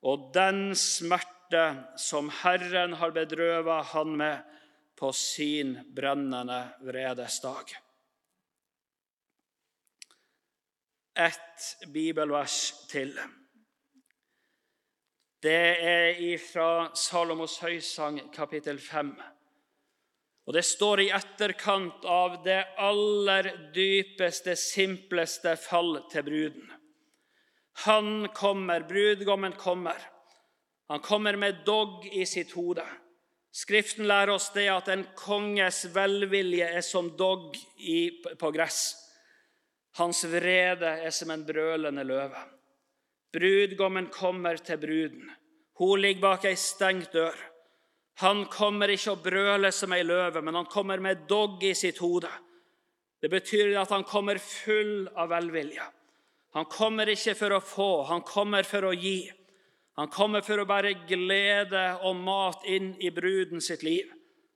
og 0.07 0.29
den 0.35 0.77
smerte 0.79 1.65
som 1.99 2.29
Herren 2.43 2.95
har 3.01 3.15
bedrøvet 3.17 3.91
Han 3.95 4.15
med, 4.21 4.45
på 4.99 5.13
sin 5.13 5.79
brennende 5.95 6.69
vredesdag. 6.81 7.77
Et 11.18 11.91
bibelvers 11.93 12.59
til. 12.91 13.14
Det 15.43 15.55
er 15.87 16.39
fra 16.43 16.91
Salomos 16.99 17.59
høysang, 17.62 18.20
kapittel 18.35 18.79
5. 18.83 19.14
Og 20.49 20.55
Det 20.55 20.64
står 20.64 21.01
i 21.05 21.11
etterkant 21.14 22.05
av 22.09 22.39
det 22.43 22.62
aller 22.81 23.51
dypeste, 23.75 24.57
simpleste 24.57 25.55
fall 25.61 26.01
til 26.11 26.25
bruden. 26.27 26.70
Han 27.85 28.29
kommer, 28.35 28.83
brudgommen 28.89 29.53
kommer. 29.53 30.01
Han 30.89 31.05
kommer 31.05 31.37
med 31.37 31.62
dogg 31.66 32.09
i 32.11 32.25
sitt 32.27 32.57
hode. 32.57 32.87
Skriften 33.55 34.07
lærer 34.09 34.34
oss 34.34 34.51
det 34.55 34.68
at 34.70 34.88
en 34.92 35.05
konges 35.16 35.86
velvilje 35.94 36.68
er 36.78 36.84
som 36.84 37.11
dogg 37.16 37.57
på 38.38 38.51
gress. 38.55 38.80
Hans 39.99 40.22
vrede 40.30 40.90
er 41.03 41.14
som 41.14 41.32
en 41.34 41.44
brølende 41.46 42.05
løve. 42.07 42.42
Brudgommen 43.34 44.09
kommer 44.12 44.61
til 44.62 44.78
bruden. 44.78 45.30
Hun 45.78 46.01
ligger 46.01 46.22
bak 46.22 46.44
ei 46.49 46.57
stengt 46.59 47.12
dør. 47.12 47.36
Han 48.18 48.46
kommer 48.51 48.90
ikke 48.90 49.14
og 49.14 49.22
brøler 49.22 49.70
som 49.74 49.92
ei 49.94 50.03
løve, 50.03 50.42
men 50.42 50.57
han 50.59 50.66
kommer 50.70 50.99
med 50.99 51.26
dogg 51.30 51.62
i 51.62 51.74
sitt 51.74 52.01
hode. 52.03 52.30
Det 53.22 53.30
betyr 53.30 53.76
at 53.78 53.90
han 53.94 54.07
kommer 54.07 54.38
full 54.42 55.09
av 55.14 55.30
velvilje. 55.30 55.86
Han 56.57 56.66
kommer 56.70 57.11
ikke 57.12 57.34
for 57.38 57.55
å 57.55 57.62
få, 57.62 57.90
han 58.09 58.24
kommer 58.26 58.66
for 58.66 58.88
å 58.88 58.94
gi. 58.96 59.28
Han 59.99 60.11
kommer 60.14 60.44
for 60.46 60.62
å 60.62 60.66
bære 60.68 60.94
glede 61.09 61.84
og 62.07 62.20
mat 62.22 62.62
inn 62.70 62.92
i 63.03 63.11
bruden 63.11 63.62
sitt 63.64 63.82
liv. 63.82 64.07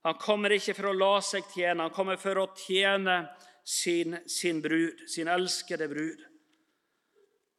Han 0.07 0.15
kommer 0.19 0.55
ikke 0.55 0.75
for 0.77 0.91
å 0.91 0.99
la 0.99 1.17
seg 1.23 1.49
tjene, 1.51 1.87
han 1.87 1.95
kommer 1.95 2.19
for 2.19 2.39
å 2.39 2.51
tjene 2.59 3.25
sin, 3.67 4.17
sin 4.27 4.61
brud, 4.63 5.03
sin 5.11 5.31
elskede 5.31 5.89
brud. 5.91 6.23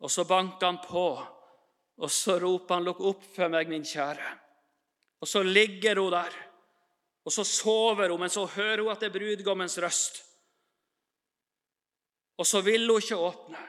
Og 0.03 0.11
så 0.11 0.25
banker 0.27 0.67
han 0.67 0.79
på, 0.83 1.07
og 2.03 2.11
så 2.11 2.37
roper 2.39 2.75
han 2.75 2.83
'Lukk 2.83 2.99
opp 2.99 3.23
for 3.35 3.51
meg, 3.51 3.69
min 3.69 3.83
kjære'. 3.83 4.31
Og 5.21 5.27
så 5.27 5.43
ligger 5.43 5.99
hun 5.99 6.11
der, 6.11 6.33
og 7.25 7.31
så 7.31 7.43
sover 7.43 8.09
hun, 8.09 8.19
men 8.19 8.29
så 8.29 8.45
hører 8.45 8.81
hun 8.83 8.91
at 8.91 8.99
det 8.99 9.11
er 9.11 9.19
brudgommens 9.19 9.77
røst. 9.79 10.23
Og 12.37 12.47
så 12.47 12.61
vil 12.61 12.87
hun 12.87 12.99
ikke 12.99 13.15
åpne. 13.15 13.59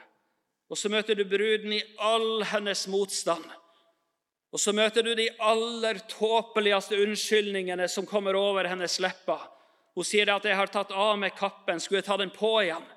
Og 0.69 0.77
så 0.77 0.89
møter 0.89 1.15
du 1.15 1.23
bruden 1.23 1.73
i 1.73 1.83
all 1.99 2.43
hennes 2.43 2.87
motstand. 2.87 3.45
Og 4.55 4.61
så 4.61 4.71
møter 4.71 5.03
du 5.03 5.11
de 5.19 5.27
aller 5.43 5.97
tåpeligste 6.07 6.95
unnskyldningene 7.03 7.89
som 7.91 8.05
kommer 8.07 8.37
over 8.39 8.69
hennes 8.71 8.93
lepper. 9.03 9.41
Hun 9.95 10.07
sier 10.07 10.31
at 10.31 10.45
'jeg 10.45 10.55
har 10.55 10.67
tatt 10.71 10.91
av 10.91 11.17
meg 11.19 11.35
kappen, 11.35 11.79
skulle 11.79 11.99
jeg 11.99 12.05
ta 12.05 12.17
den 12.17 12.31
på 12.31 12.63
igjen?' 12.63 12.91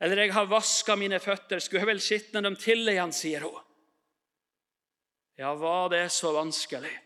Eller 0.00 0.16
'jeg 0.16 0.32
har 0.32 0.46
vaska 0.46 0.96
mine 0.96 1.20
føtter, 1.20 1.60
skulle 1.60 1.80
jeg 1.80 1.86
vel 1.86 2.00
skitne 2.00 2.42
dem 2.42 2.56
til 2.56 2.88
igjen', 2.88 3.12
sier 3.12 3.40
hun. 3.40 3.62
Ja, 5.38 5.54
var 5.54 5.88
det 5.88 6.10
så 6.10 6.32
vanskelig 6.32 6.98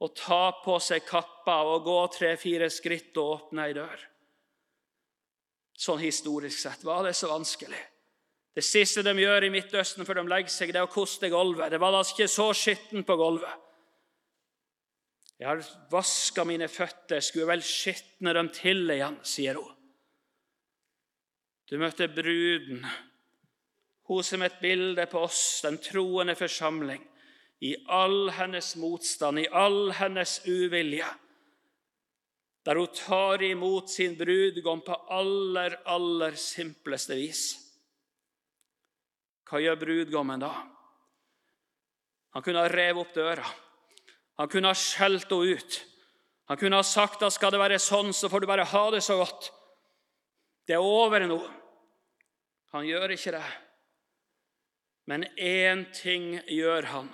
å 0.00 0.08
ta 0.14 0.52
på 0.64 0.80
seg 0.80 1.04
kappa 1.04 1.62
og 1.64 1.84
gå 1.84 2.12
tre-fire 2.12 2.70
skritt 2.70 3.16
og 3.16 3.52
åpne 3.52 3.66
ei 3.66 3.72
dør? 3.72 4.00
Sånn 5.76 5.98
historisk 5.98 6.58
sett 6.58 6.82
var 6.82 7.04
det 7.04 7.14
så 7.14 7.28
vanskelig. 7.28 7.95
Det 8.56 8.64
siste 8.64 9.02
de 9.04 9.12
gjør 9.20 9.44
i 9.44 9.52
Midtøsten 9.52 10.06
før 10.08 10.22
de 10.22 10.30
legger 10.32 10.52
seg, 10.52 10.70
det 10.72 10.80
er 10.80 10.86
å 10.88 10.92
koste 10.92 11.28
gulvet. 11.28 11.68
Det 11.74 11.80
var 11.80 11.92
da 11.92 12.00
ikke 12.00 12.28
så 12.32 12.48
skittent 12.56 13.04
på 13.04 13.16
gulvet. 13.20 13.64
Jeg 15.36 15.50
har 15.50 15.60
vaska 15.92 16.46
mine 16.48 16.64
føtter, 16.72 17.20
skulle 17.20 17.50
vel 17.50 17.64
skitne 17.64 18.32
dem 18.32 18.48
til 18.56 18.88
igjen, 18.94 19.18
sier 19.20 19.58
hun. 19.60 19.74
Du 21.68 21.76
møtte 21.82 22.08
bruden, 22.08 22.86
hun 24.08 24.24
som 24.24 24.44
et 24.46 24.56
bilde 24.62 25.04
på 25.10 25.26
oss, 25.26 25.60
den 25.66 25.76
troende 25.82 26.36
forsamling, 26.38 27.02
i 27.60 27.74
all 27.92 28.30
hennes 28.38 28.72
motstand, 28.80 29.42
i 29.42 29.48
all 29.52 29.90
hennes 29.98 30.38
uvilje, 30.46 31.10
der 32.64 32.80
hun 32.80 32.96
tar 32.96 33.44
imot 33.44 33.92
sin 33.92 34.16
brudgom 34.16 34.80
på 34.86 34.96
aller, 35.12 35.76
aller 35.84 36.40
simpleste 36.40 37.20
vis. 37.20 37.44
Hva 39.46 39.60
gjør 39.62 39.78
brudgommen 39.80 40.42
da? 40.42 40.52
Han 42.34 42.44
kunne 42.44 42.64
ha 42.64 42.70
revet 42.70 43.00
opp 43.00 43.14
døra. 43.16 43.44
Han 44.36 44.50
kunne 44.52 44.72
ha 44.72 44.76
skjelt 44.76 45.30
henne 45.30 45.56
ut. 45.56 45.76
Han 46.46 46.58
kunne 46.60 46.78
ha 46.78 46.86
sagt 46.86 47.22
at 47.26 47.34
skal 47.34 47.54
det 47.54 47.62
være 47.62 47.78
sånn, 47.82 48.12
så 48.14 48.28
får 48.30 48.42
du 48.42 48.46
bare 48.50 48.66
ha 48.70 48.82
det 48.94 49.02
så 49.02 49.16
godt. 49.18 49.48
Det 50.66 50.76
er 50.76 50.82
over 50.82 51.24
nå. 51.26 51.38
Han 52.74 52.86
gjør 52.86 53.14
ikke 53.14 53.32
det. 53.34 53.46
Men 55.06 55.24
én 55.38 55.86
ting 55.94 56.34
gjør 56.50 56.90
han. 56.92 57.10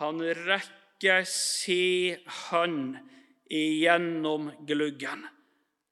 Han 0.00 0.20
rekker 0.20 1.24
si 1.28 2.14
hånd 2.46 2.96
igjennom 3.48 4.50
gluggen. 4.68 5.24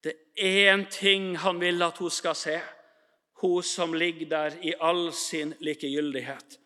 Det 0.04 0.14
er 0.36 0.74
én 0.74 0.84
ting 0.92 1.32
han 1.40 1.60
vil 1.60 1.80
at 1.84 2.00
hun 2.00 2.12
skal 2.12 2.36
se, 2.36 2.58
hun 3.44 3.62
som 3.62 3.94
ligger 3.94 4.30
der 4.30 4.56
i 4.64 4.72
all 4.80 5.12
sin 5.12 5.52
likegyldighet. 5.60 6.58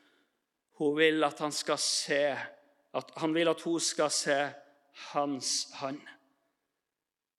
Hun 0.79 0.97
vil 0.97 1.25
at 1.27 1.43
han 1.43 1.53
skal 1.53 1.79
se 1.83 2.23
at 2.95 3.11
han 3.19 3.35
vil 3.35 3.51
at 3.51 3.61
hun 3.67 3.81
skal 3.83 4.11
se 4.15 4.39
hans 5.13 5.69
hand. 5.81 6.01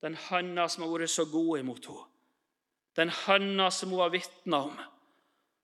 Den 0.04 0.16
handa 0.30 0.68
som 0.70 0.86
har 0.86 0.94
vært 0.94 1.16
så 1.16 1.26
god 1.32 1.60
imot 1.60 1.88
henne. 1.88 2.06
Den 2.98 3.12
handa 3.16 3.70
som 3.72 3.94
hun 3.94 4.02
har 4.02 4.12
vitna 4.12 4.64
om. 4.68 4.80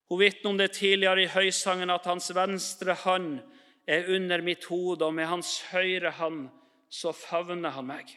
Hun 0.10 0.20
vitner 0.22 0.52
om 0.52 0.58
det 0.58 0.72
tidligere 0.78 1.26
i 1.26 1.32
høysangen 1.34 1.92
at 1.92 2.06
hans 2.08 2.30
venstre 2.36 2.94
hand 3.04 3.40
er 3.88 4.08
under 4.16 4.42
mitt 4.42 4.66
hode, 4.70 5.06
og 5.06 5.14
med 5.14 5.28
hans 5.28 5.60
høyre 5.72 6.14
hand 6.16 6.48
så 6.90 7.12
favner 7.12 7.74
han 7.76 7.90
meg. 7.90 8.12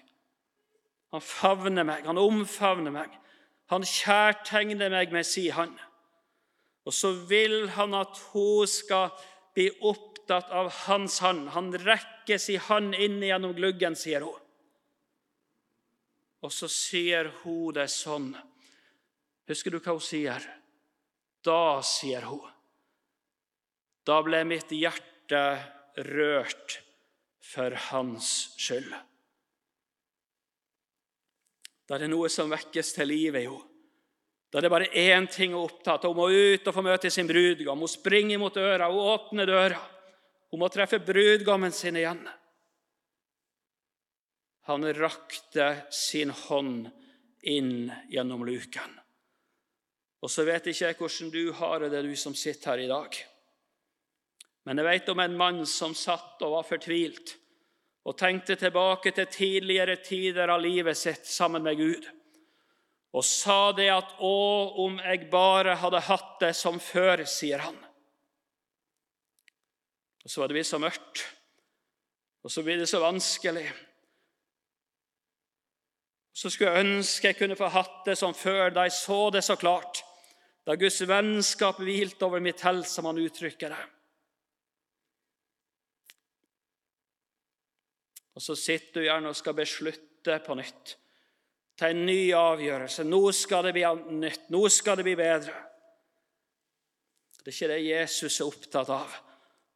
Han 1.12 1.24
favner 1.24 1.86
meg, 1.88 2.06
han 2.06 2.20
omfavner 2.20 2.94
meg. 2.94 3.14
Han 3.72 3.84
kjærtegner 3.84 4.90
meg 4.92 5.12
med 5.12 5.26
si 5.28 5.48
hand. 5.52 5.76
Og 6.88 6.94
så 6.96 7.12
vil 7.28 7.68
han 7.76 7.96
at 7.96 8.16
hun 8.32 8.68
skal 8.70 9.10
bli 9.56 9.68
opptatt 9.84 10.48
av 10.54 10.70
hans 10.86 11.18
hand. 11.24 11.50
Han 11.52 11.74
rekker 11.76 12.40
si 12.40 12.56
hand 12.68 12.96
inn 12.96 13.20
gjennom 13.20 13.52
gluggen, 13.56 13.96
sier 13.98 14.24
hun. 14.24 14.38
Og 16.46 16.54
så 16.54 16.68
sier 16.70 17.28
hun 17.42 17.74
det 17.76 17.88
sånn. 17.92 18.30
Husker 19.48 19.74
du 19.74 19.80
hva 19.82 19.96
hun 19.96 20.04
sier? 20.04 20.44
Da, 21.44 21.80
sier 21.86 22.24
hun, 22.28 22.44
da 24.08 24.18
ble 24.24 24.40
mitt 24.48 24.72
hjerte 24.74 25.42
rørt 26.08 26.80
for 27.44 27.76
hans 27.88 28.32
skyld. 28.58 28.90
Da 31.88 31.96
er 31.96 32.04
det 32.04 32.12
noe 32.12 32.28
som 32.28 32.50
vekkes 32.52 32.92
til 32.98 33.08
livet 33.08 33.42
i 33.42 33.48
henne. 33.48 33.64
Da 34.48 34.60
er 34.60 34.64
det 34.64 34.72
bare 34.72 34.92
én 34.96 35.26
ting 35.28 35.52
hun 35.52 35.60
er 35.60 35.68
opptatt 35.68 36.06
av. 36.08 36.14
Hun 36.14 36.22
må 36.22 36.28
ut 36.32 36.68
og 36.70 36.72
få 36.72 36.84
møte 36.84 37.10
sin 37.12 37.28
brudgom. 37.28 37.82
Hun 37.84 37.90
springer 37.92 38.40
mot 38.40 38.54
døra, 38.54 38.88
hun 38.88 39.10
åpner 39.12 39.48
døra. 39.48 39.80
Hun 40.48 40.62
må 40.62 40.70
treffe 40.72 41.00
brudgommen 41.04 41.74
sin 41.76 41.98
igjen. 42.00 42.22
Han 44.68 44.84
rakte 44.96 45.68
sin 45.92 46.32
hånd 46.32 46.88
inn 47.48 47.90
gjennom 48.08 48.44
luken. 48.48 48.96
Og 50.24 50.32
så 50.32 50.44
vet 50.48 50.66
ikke 50.68 50.86
jeg 50.86 50.96
hvordan 50.98 51.32
du 51.32 51.42
har 51.60 51.84
det, 51.84 52.02
du 52.04 52.16
som 52.16 52.34
sitter 52.36 52.72
her 52.72 52.84
i 52.84 52.88
dag. 52.90 53.20
Men 54.64 54.80
jeg 54.80 54.88
vet 54.88 55.12
om 55.12 55.20
en 55.24 55.36
mann 55.38 55.60
som 55.68 55.94
satt 55.96 56.42
og 56.44 56.56
var 56.56 56.66
fortvilt 56.68 57.36
og 58.08 58.16
tenkte 58.16 58.56
tilbake 58.56 59.12
til 59.12 59.28
tidligere 59.28 59.98
tider 60.00 60.48
av 60.48 60.62
livet 60.64 60.96
sitt 60.96 61.26
sammen 61.28 61.62
med 61.66 61.76
Gud, 61.76 62.06
og 63.12 63.24
sa 63.24 63.72
det 63.72 63.88
at 63.92 64.14
'Å, 64.20 64.76
om 64.84 64.98
jeg 64.98 65.30
bare 65.30 65.76
hadde 65.76 66.00
hatt 66.00 66.40
det 66.40 66.56
som 66.56 66.80
før', 66.80 67.26
sier 67.26 67.58
han. 67.58 67.76
Og 70.24 70.30
så 70.30 70.40
var 70.40 70.48
det 70.48 70.54
blitt 70.54 70.66
så 70.66 70.78
mørkt, 70.78 71.26
og 72.44 72.50
så 72.50 72.62
blir 72.62 72.78
det 72.78 72.88
så 72.88 73.00
vanskelig. 73.00 73.72
Så 76.34 76.50
skulle 76.50 76.70
jeg 76.70 76.86
ønske 76.86 77.26
jeg 77.28 77.36
kunne 77.36 77.56
få 77.56 77.68
hatt 77.68 78.04
det 78.06 78.18
som 78.18 78.34
før, 78.34 78.70
da 78.70 78.82
jeg 78.82 78.92
så 78.92 79.30
det 79.30 79.44
så 79.44 79.56
klart. 79.56 80.02
Da 80.66 80.76
Guds 80.76 81.00
vennskap 81.00 81.80
hvilte 81.80 82.24
over 82.24 82.40
mitt 82.40 82.60
helse, 82.60 82.94
som 82.94 83.04
han 83.04 83.18
uttrykker 83.18 83.68
det. 83.68 83.97
Og 88.38 88.42
så 88.42 88.54
sitter 88.54 89.00
du 89.00 89.06
gjerne 89.08 89.32
og 89.32 89.36
skal 89.36 89.56
beslutte 89.58 90.36
på 90.46 90.54
nytt. 90.54 90.92
Ta 91.74 91.88
en 91.90 92.04
ny 92.06 92.30
avgjørelse. 92.38 93.02
Nå 93.02 93.32
skal 93.34 93.66
det 93.66 93.72
bli 93.74 93.82
nytt. 94.14 94.44
Nå 94.54 94.60
skal 94.70 95.00
det 95.00 95.06
bli 95.08 95.14
bedre. 95.18 95.54
Det 97.42 97.50
er 97.50 97.56
ikke 97.56 97.68
det 97.72 97.78
Jesus 97.82 98.36
er 98.38 98.46
opptatt 98.46 98.92
av 98.94 99.16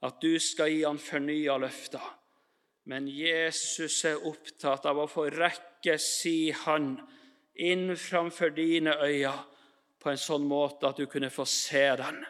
at 0.07 0.21
du 0.23 0.37
skal 0.43 0.71
gi 0.71 0.85
han 0.85 1.01
fornya 1.03 1.57
løfter. 1.59 2.05
Men 2.87 3.09
Jesus 3.11 3.97
er 4.07 4.23
opptatt 4.31 4.87
av 4.87 5.01
å 5.03 5.09
få 5.11 5.25
rekke 5.35 5.97
si 5.99 6.53
hand 6.65 7.01
inn 7.59 7.97
framfor 7.99 8.55
dine 8.55 8.95
øyne 9.03 9.35
på 9.99 10.11
en 10.11 10.23
sånn 10.23 10.47
måte 10.47 10.87
at 10.87 11.03
du 11.03 11.09
kunne 11.11 11.31
få 11.35 11.47
se 11.51 11.83
den. 11.99 12.23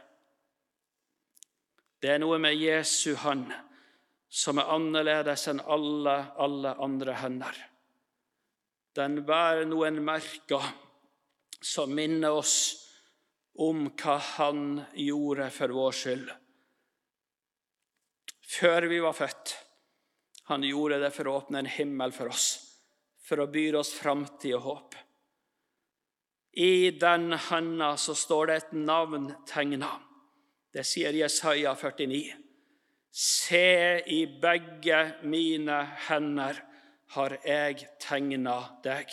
Det 2.01 2.17
er 2.17 2.25
noe 2.25 2.41
med 2.41 2.57
Jesu 2.57 3.19
hand 3.21 3.53
som 4.33 4.59
er 4.59 4.71
annerledes 4.73 5.45
enn 5.53 5.61
alle, 5.61 6.15
alle 6.41 6.73
andre 6.81 7.17
hender. 7.21 7.59
Den 8.97 9.21
bærer 9.29 9.69
noen 9.69 10.01
merker 10.05 10.71
som 11.63 11.93
minner 11.95 12.33
oss 12.33 12.57
om 13.61 13.91
hva 14.01 14.17
Han 14.39 14.81
gjorde 14.97 15.51
for 15.53 15.77
vår 15.77 15.99
skyld 15.99 16.31
før 18.53 18.85
vi 18.91 18.99
var 19.01 19.17
født. 19.17 19.55
Han 20.51 20.65
gjorde 20.67 20.99
det 21.01 21.13
for 21.15 21.29
å 21.29 21.39
åpne 21.41 21.63
en 21.63 21.71
himmel 21.71 22.13
for 22.13 22.33
oss, 22.33 22.49
for 23.25 23.41
å 23.41 23.49
by 23.49 23.71
oss 23.79 23.95
framtid 23.97 24.57
og 24.59 24.67
håp. 24.67 24.97
I 26.61 26.91
den 27.01 27.33
handa 27.49 27.95
så 27.97 28.15
står 28.19 28.51
det 28.51 28.57
et 28.57 28.73
navn 28.77 29.31
tegna. 29.49 29.95
Det 30.73 30.85
sier 30.85 31.17
Jesaja 31.17 31.73
49. 31.79 32.35
Se, 33.13 34.01
i 34.09 34.25
begge 34.41 35.01
mine 35.29 35.83
hender 36.09 36.63
har 37.13 37.37
jeg 37.45 37.85
tegna 38.01 38.57
deg. 38.85 39.13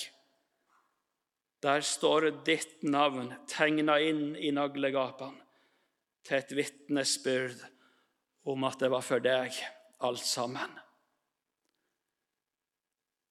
Der 1.60 1.84
står 1.84 2.30
ditt 2.47 2.86
navn 2.88 3.34
tegna 3.52 3.97
inn 4.00 4.38
i 4.39 4.54
naglegapene 4.56 5.43
til 6.24 6.38
et 6.39 6.54
vitnesbyrd 6.56 7.66
om 8.47 8.64
at 8.70 8.80
det 8.80 8.91
var 8.93 9.04
for 9.04 9.20
deg 9.24 9.56
alt 10.08 10.24
sammen. 10.24 10.72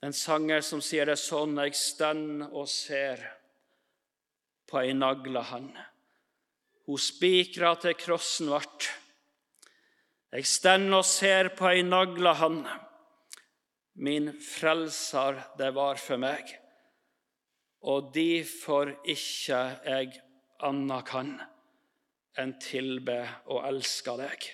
Den 0.05 0.13
sanger 0.15 0.61
som 0.63 0.83
sier 0.85 1.09
det 1.09 1.17
sånn, 1.19 1.57
jeg 1.59 1.75
stend 1.75 2.45
og 2.53 2.69
ser 2.71 3.25
på 4.69 4.83
ei 4.83 4.93
nagla 4.95 5.43
hand. 5.49 5.73
Hun 6.87 7.01
spikra 7.01 7.73
til 7.81 7.97
krossen 7.99 8.53
vart. 8.53 8.87
Jeg 10.29 10.45
stender 10.45 10.99
og 11.01 11.07
ser 11.09 11.49
på 11.57 11.71
ei 11.71 11.83
nagla 11.87 12.35
hand. 12.37 12.67
Min 14.05 14.29
frelser, 14.45 15.41
det 15.57 15.71
var 15.75 15.97
for 15.97 16.21
meg. 16.21 16.51
Og 17.89 18.11
difor 18.13 18.93
ikke 19.09 19.63
jeg 19.87 20.19
anna 20.69 21.01
kan 21.07 21.33
enn 22.39 22.55
tilbe 22.63 23.23
og 23.49 23.65
elske 23.71 24.15
deg. 24.21 24.47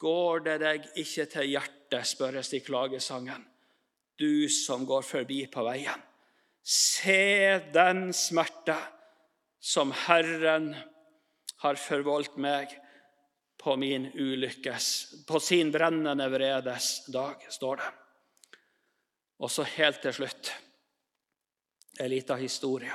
Går 0.00 0.44
det 0.48 0.58
deg 0.64 0.90
ikke 1.00 1.28
til 1.30 1.50
hjertet, 1.54 2.08
spørres 2.08 2.50
det 2.50 2.60
i 2.60 2.66
klagesangen, 2.66 3.42
du 4.18 4.48
som 4.52 4.86
går 4.88 5.04
forbi 5.06 5.44
på 5.52 5.64
veien. 5.64 6.02
Se 6.64 7.60
den 7.72 8.10
smerte 8.16 8.76
som 9.60 9.92
Herren 10.06 10.72
har 11.62 11.78
forvoldt 11.80 12.36
meg 12.40 12.72
på 13.60 13.76
min 13.76 14.08
ulykkes, 14.14 15.14
på 15.28 15.40
sin 15.40 15.70
brennende 15.72 16.28
vredes 16.32 17.06
dag, 17.12 17.46
står 17.48 17.76
det. 17.76 17.90
Og 19.40 19.50
så 19.50 19.64
helt 19.76 20.02
til 20.02 20.16
slutt 20.16 20.52
ei 22.00 22.08
lita 22.08 22.36
historie. 22.40 22.94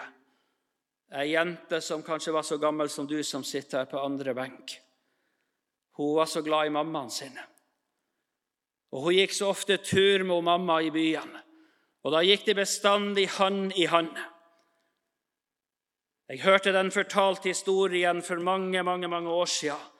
Ei 1.14 1.32
jente 1.32 1.82
som 1.82 2.04
kanskje 2.04 2.34
var 2.34 2.44
så 2.44 2.58
gammel 2.58 2.90
som 2.90 3.08
du 3.08 3.24
som 3.24 3.44
sitter 3.44 3.84
her 3.84 3.90
på 3.90 4.02
andre 4.02 4.34
benk. 4.34 4.80
Hun 5.98 6.16
var 6.18 6.26
så 6.26 6.42
glad 6.42 6.68
i 6.68 6.74
mammaen 6.74 7.12
sin. 7.12 7.38
Og 8.92 9.02
Hun 9.02 9.14
gikk 9.14 9.34
så 9.34 9.52
ofte 9.52 9.78
tur 9.78 10.24
med 10.24 10.44
mamma 10.44 10.80
i 10.82 10.92
byen, 10.92 11.38
og 12.06 12.14
da 12.14 12.22
gikk 12.24 12.46
de 12.46 12.56
bestandig 12.58 13.28
hand 13.38 13.74
i 13.76 13.86
hand. 13.86 14.16
Jeg 16.30 16.42
hørte 16.42 16.74
den 16.74 16.92
fortalte 16.92 17.52
historien 17.52 18.22
for 18.26 18.42
mange 18.42 18.84
mange, 18.84 19.08
mange 19.08 19.30
år 19.30 19.46
siden, 19.46 19.92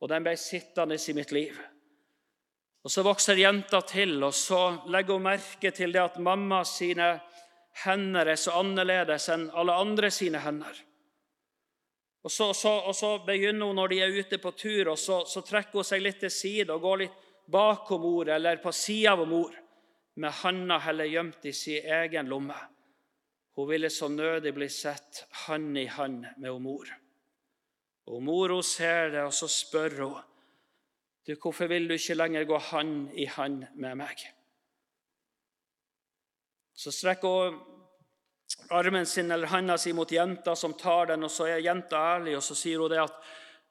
og 0.00 0.10
den 0.10 0.24
ble 0.24 0.36
sittende 0.38 0.98
i 0.98 1.14
mitt 1.16 1.32
liv. 1.32 1.58
Og 2.84 2.90
Så 2.90 3.02
vokser 3.02 3.36
jenta 3.36 3.80
til, 3.80 4.22
og 4.24 4.34
så 4.34 4.84
legger 4.88 5.18
hun 5.18 5.26
merke 5.26 5.70
til 5.74 5.92
det 5.92 6.00
at 6.00 6.20
mamma 6.22 6.62
sine 6.64 7.18
hender 7.84 8.26
er 8.26 8.38
så 8.38 8.54
annerledes 8.60 9.28
enn 9.34 9.48
alle 9.50 9.74
andre 9.74 10.10
sine 10.10 10.38
hender. 10.42 10.78
Og 12.24 12.32
så, 12.32 12.52
så, 12.54 12.72
og 12.90 12.94
så 12.96 13.10
begynner 13.26 13.66
hun 13.66 13.76
når 13.78 13.88
de 13.92 13.98
er 14.02 14.16
ute 14.18 14.38
på 14.42 14.50
tur, 14.50 14.88
og 14.94 14.98
så, 14.98 15.22
så 15.26 15.42
trekker 15.46 15.80
hun 15.80 15.86
seg 15.86 16.02
litt 16.02 16.20
til 16.22 16.32
side 16.32 16.74
og 16.74 16.82
går 16.82 17.02
litt 17.02 17.18
bakom 17.48 18.02
mor 18.02 18.28
eller 18.28 18.58
på 18.62 18.72
sida 18.74 19.14
av 19.14 19.24
mor, 19.28 19.54
med 20.18 20.34
handa 20.42 20.80
heller 20.82 21.06
gjemt 21.06 21.46
i 21.46 21.52
sin 21.54 21.84
egen 21.84 22.28
lomme. 22.28 22.56
Hun 23.54 23.68
ville 23.68 23.90
så 23.90 24.08
nødig 24.08 24.52
bli 24.54 24.68
sett 24.70 25.24
hand 25.46 25.78
i 25.78 25.86
hand 25.86 26.26
med 26.36 26.58
mor. 26.62 26.90
Og 28.08 28.22
Mor 28.24 28.54
hun 28.56 28.64
ser 28.64 29.12
det, 29.12 29.22
og 29.26 29.34
så 29.36 29.48
spør 29.50 30.00
hun 30.04 30.24
du, 31.28 31.34
hvorfor 31.36 31.68
vil 31.68 31.84
du 31.84 31.92
ikke 31.92 32.14
lenger 32.16 32.46
gå 32.48 32.58
hand 32.70 33.10
i 33.20 33.26
hand 33.28 33.66
med 33.76 33.98
meg. 34.00 34.22
Så 36.72 36.88
strekker 36.94 37.28
hun 37.28 37.58
armen 38.72 39.04
sin 39.06 39.28
eller 39.34 39.50
handa 39.52 39.76
si 39.76 39.92
mot 39.92 40.08
jenta 40.08 40.54
som 40.56 40.72
tar 40.72 41.10
den, 41.10 41.26
og 41.28 41.30
så 41.30 41.50
er 41.50 41.60
jenta 41.66 42.00
ærlig, 42.14 42.38
og 42.38 42.46
så 42.46 42.56
sier 42.56 42.80
hun 42.80 42.90
det 42.90 43.02
at 43.02 43.20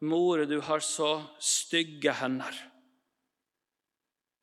'Mor, 0.02 0.46
du 0.46 0.62
har 0.62 0.80
så 0.80 1.24
stygge 1.40 2.14
hender'. 2.14 2.62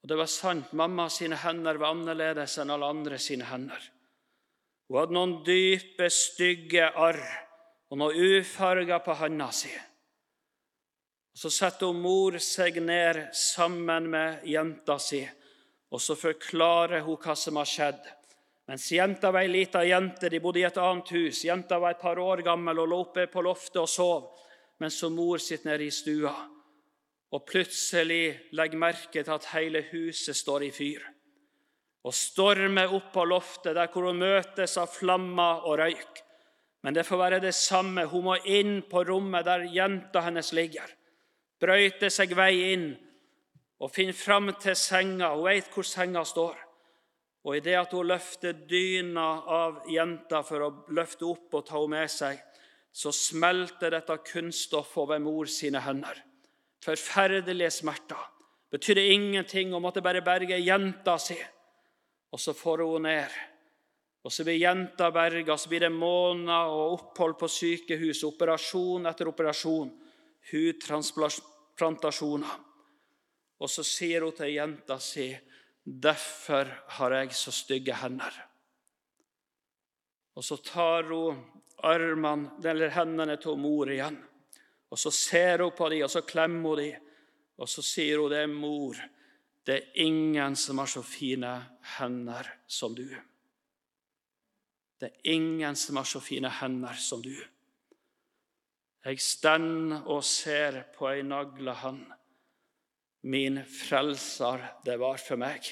Og 0.03 0.09
det 0.09 0.17
var 0.19 0.27
sant. 0.27 0.73
Mamma 0.73 1.09
sine 1.09 1.37
hender 1.37 1.79
var 1.79 1.95
annerledes 1.95 2.59
enn 2.59 2.71
alle 2.71 2.87
andre 2.87 3.19
sine 3.19 3.45
hender. 3.45 3.91
Hun 4.89 4.99
hadde 4.99 5.13
noen 5.13 5.45
dype, 5.47 6.11
stygge 6.11 6.91
arr 6.91 7.44
og 7.95 7.99
noe 8.01 8.31
ufarga 8.41 8.97
på 9.07 9.15
handa 9.21 9.53
si. 9.55 9.71
Og 9.71 11.39
Så 11.39 11.51
setter 11.51 11.93
hun 11.93 12.01
mor 12.03 12.41
seg 12.43 12.81
ned 12.83 13.21
sammen 13.39 14.09
med 14.11 14.43
jenta 14.51 14.97
si, 14.99 15.21
og 15.95 16.03
så 16.03 16.17
forklarer 16.19 17.05
hun 17.07 17.21
hva 17.23 17.37
som 17.39 17.61
har 17.61 17.71
skjedd. 17.71 18.01
Mens 18.67 18.89
jenta 18.91 19.31
var 19.31 19.45
ei 19.45 19.53
lita 19.53 19.85
jente, 19.87 20.27
de 20.27 20.41
bodde 20.43 20.59
i 20.63 20.67
et 20.67 20.81
annet 20.81 21.13
hus. 21.15 21.45
Jenta 21.47 21.79
var 21.79 21.95
et 21.95 22.03
par 22.03 22.19
år 22.19 22.43
gammel 22.43 22.81
og 22.83 22.91
lå 22.91 22.99
oppe 23.05 23.29
på 23.31 23.45
loftet 23.47 23.83
og 23.85 23.91
sov, 23.93 24.27
mens 24.83 24.99
hun 25.05 25.15
mor 25.15 25.39
sitter 25.39 25.71
nede 25.71 25.87
i 25.87 25.95
stua. 25.95 26.35
Og 27.31 27.47
plutselig 27.47 28.51
legger 28.59 28.81
merke 28.89 29.23
til 29.23 29.37
at 29.37 29.51
hele 29.53 29.85
huset 29.93 30.35
står 30.35 30.67
i 30.67 30.75
fyr. 30.75 31.07
Og 32.03 32.15
stormer 32.15 32.91
opp 32.91 33.13
på 33.15 33.23
loftet, 33.29 33.77
der 33.77 33.87
hvor 33.93 34.11
hun 34.11 34.23
møtes 34.25 34.79
av 34.83 34.91
flammer 34.91 35.63
og 35.69 35.79
røyk. 35.79 36.24
Men 36.85 36.95
det 36.95 37.07
får 37.09 37.17
være 37.17 37.41
det 37.41 37.55
samme. 37.57 38.05
Hun 38.05 38.27
må 38.29 38.37
inn 38.45 38.83
på 38.85 39.07
rommet 39.09 39.47
der 39.47 39.65
jenta 39.73 40.21
hennes 40.27 40.53
ligger. 40.53 40.91
Brøyte 41.61 42.11
seg 42.13 42.35
vei 42.37 42.75
inn 42.75 42.91
og 43.81 43.93
finne 43.93 44.13
fram 44.13 44.51
til 44.61 44.77
senga. 44.77 45.31
Hun 45.33 45.49
vet 45.49 45.71
hvor 45.73 45.87
senga 45.89 46.25
står. 46.29 46.59
Og 47.45 47.57
idet 47.57 47.79
at 47.81 47.93
hun 47.93 48.09
løfter 48.09 48.53
dyna 48.69 49.27
av 49.49 49.81
jenta 49.89 50.43
for 50.45 50.65
å 50.65 50.69
løfte 50.97 51.27
opp 51.29 51.57
og 51.57 51.65
ta 51.69 51.77
henne 51.77 51.93
med 51.97 52.13
seg, 52.13 52.39
så 52.95 53.11
smelter 53.13 53.93
dette 53.93 54.17
kunststoffet 54.29 55.01
over 55.03 55.21
mor 55.21 55.49
sine 55.51 55.81
hender. 55.85 56.21
Forferdelige 56.85 57.73
smerter. 57.81 58.21
Betyr 58.73 59.01
det 59.01 59.09
ingenting 59.13 59.73
å 59.75 59.81
måtte 59.81 60.05
bare 60.05 60.23
berge 60.25 60.61
jenta 60.61 61.17
si. 61.21 61.37
Og 62.33 62.41
så 62.41 62.53
får 62.57 62.85
hun 62.85 63.09
ned. 63.09 63.33
Og 64.25 64.33
så 64.33 64.45
blir 64.45 64.57
jenta 64.57 65.11
berga, 65.13 65.59
så 65.59 65.69
blir 65.69 65.81
det 65.85 65.93
måneder 65.93 66.71
og 66.73 66.93
opphold 66.95 67.35
på 67.41 67.49
sykehus, 67.53 68.23
operasjon 68.25 69.07
etter 69.11 69.29
operasjon, 69.29 69.91
hudtransplantasjoner. 70.53 72.55
Og 73.61 73.71
så 73.71 73.85
sier 73.87 74.25
hun 74.25 74.33
til 74.37 74.57
jenta 74.57 74.99
si 75.01 75.39
Derfor 75.85 76.65
har 76.97 77.13
jeg 77.13 77.35
så 77.37 77.53
stygge 77.53 77.93
hender. 78.01 78.33
Og 80.33 80.45
så 80.45 80.57
tar 80.65 81.03
hun 81.11 81.43
armene, 81.85 82.51
eller 82.65 82.89
hendene 82.95 83.37
til 83.37 83.59
mor 83.61 83.91
igjen. 83.93 84.17
Og 84.89 84.99
så 84.99 85.11
ser 85.13 85.59
hun 85.61 85.77
på 85.77 85.89
dem, 85.93 86.07
og 86.07 86.11
så 86.11 86.23
klemmer 86.25 86.69
hun 86.71 86.79
dem. 86.81 86.97
Og 87.61 87.69
så 87.69 87.85
sier 87.85 88.23
hun 88.23 88.33
det 88.33 88.41
er 88.47 88.49
mor. 88.49 88.97
Det 89.65 89.77
er 89.77 89.93
ingen 90.07 90.57
som 90.57 90.81
har 90.81 90.89
så 90.89 91.03
fine 91.05 91.53
hender 91.99 92.49
som 92.67 92.97
du. 92.97 93.13
Det 95.01 95.11
er 95.11 95.33
ingen 95.35 95.77
som 95.77 95.99
har 95.99 96.09
så 96.09 96.21
fine 96.23 96.51
hender 96.61 96.95
som 97.01 97.23
du. 97.23 97.35
Jeg 99.05 99.21
stender 99.21 100.07
og 100.09 100.25
ser 100.25 100.83
på 100.95 101.11
ei 101.11 101.21
hand 101.21 102.05
min 103.25 103.65
frelser 103.65 104.63
det 104.85 104.97
var 105.01 105.17
for 105.21 105.41
meg. 105.41 105.65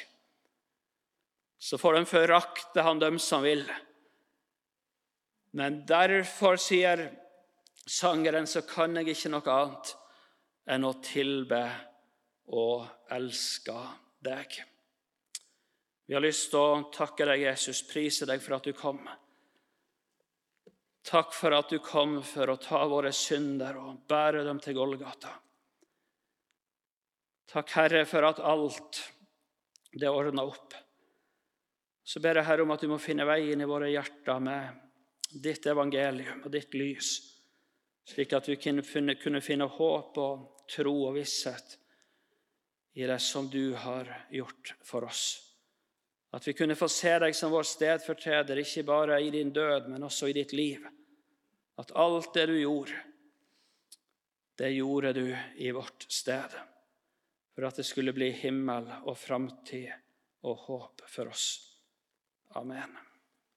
Så 1.59 1.79
får 1.79 1.95
de 1.95 2.05
forakte 2.09 2.83
han 2.83 2.99
dem 2.99 3.19
som 3.19 3.45
vil. 3.45 3.63
Men 5.53 5.83
derfor, 5.87 6.57
sier 6.57 7.11
sangeren, 7.87 8.47
så 8.47 8.65
kan 8.67 8.97
jeg 8.97 9.13
ikke 9.13 9.33
noe 9.33 9.55
annet 9.55 9.95
enn 10.73 10.89
å 10.89 10.95
tilbe 11.05 11.63
og 12.57 12.89
elske 13.13 13.77
deg. 14.25 14.59
Vi 16.07 16.15
har 16.15 16.25
lyst 16.25 16.51
til 16.51 16.59
å 16.59 16.83
takke 16.93 17.27
deg, 17.29 17.45
Jesus, 17.47 17.85
prise 17.87 18.27
deg 18.29 18.43
for 18.43 18.57
at 18.59 18.67
du 18.67 18.73
kom. 18.77 19.01
Takk 21.07 21.35
for 21.35 21.55
at 21.55 21.71
du 21.71 21.79
kom 21.83 22.21
for 22.27 22.51
å 22.53 22.59
ta 22.63 22.85
våre 22.91 23.11
synder 23.15 23.79
og 23.81 24.05
bære 24.09 24.45
dem 24.47 24.61
til 24.63 24.77
Golgata. 24.79 25.33
Takk, 27.53 27.75
Herre, 27.75 28.05
for 28.09 28.25
at 28.25 28.41
alt 28.41 29.03
det 29.93 30.07
er 30.09 30.15
ordna 30.15 30.47
opp. 30.47 30.75
Så 32.03 32.23
ber 32.23 32.39
jeg 32.39 32.47
Herre 32.49 32.65
om 32.65 32.73
at 32.75 32.83
du 32.83 32.89
må 32.91 32.99
finne 33.03 33.27
veien 33.29 33.61
i 33.61 33.69
våre 33.69 33.91
hjerter 33.93 34.41
med 34.43 34.81
ditt 35.43 35.67
evangelium 35.67 36.43
og 36.45 36.51
ditt 36.53 36.75
lys, 36.75 37.13
slik 38.09 38.35
at 38.37 38.49
vi 38.51 38.59
kunne 38.59 39.43
finne 39.45 39.69
håp 39.77 40.19
og 40.19 40.67
tro 40.71 40.95
og 41.07 41.17
visshet 41.17 41.79
i 42.95 43.07
det 43.09 43.21
som 43.23 43.49
du 43.51 43.75
har 43.79 44.09
gjort 44.31 44.75
for 44.85 45.07
oss. 45.09 45.52
At 46.33 46.49
vi 46.49 46.55
kunne 46.57 46.77
få 46.79 46.89
se 46.89 47.13
deg 47.21 47.37
som 47.37 47.53
vår 47.53 47.67
stedfortreder, 47.69 48.63
ikke 48.63 48.87
bare 48.89 49.21
i 49.21 49.31
din 49.31 49.53
død, 49.53 49.91
men 49.93 50.07
også 50.09 50.31
i 50.31 50.37
ditt 50.37 50.55
liv. 50.57 50.87
At 51.79 51.93
alt 51.97 52.33
det 52.35 52.47
du 52.49 52.57
gjorde, 52.57 52.97
det 54.57 54.73
gjorde 54.73 55.13
du 55.17 55.27
i 55.57 55.71
vårt 55.75 56.07
sted 56.09 56.57
for 57.53 57.69
at 57.69 57.77
det 57.77 57.85
skulle 57.85 58.15
bli 58.17 58.31
himmel 58.33 58.89
og 59.05 59.17
framtid 59.19 59.91
og 60.49 60.67
håp 60.69 61.05
for 61.09 61.33
oss. 61.33 61.47
Amen. 62.57 62.97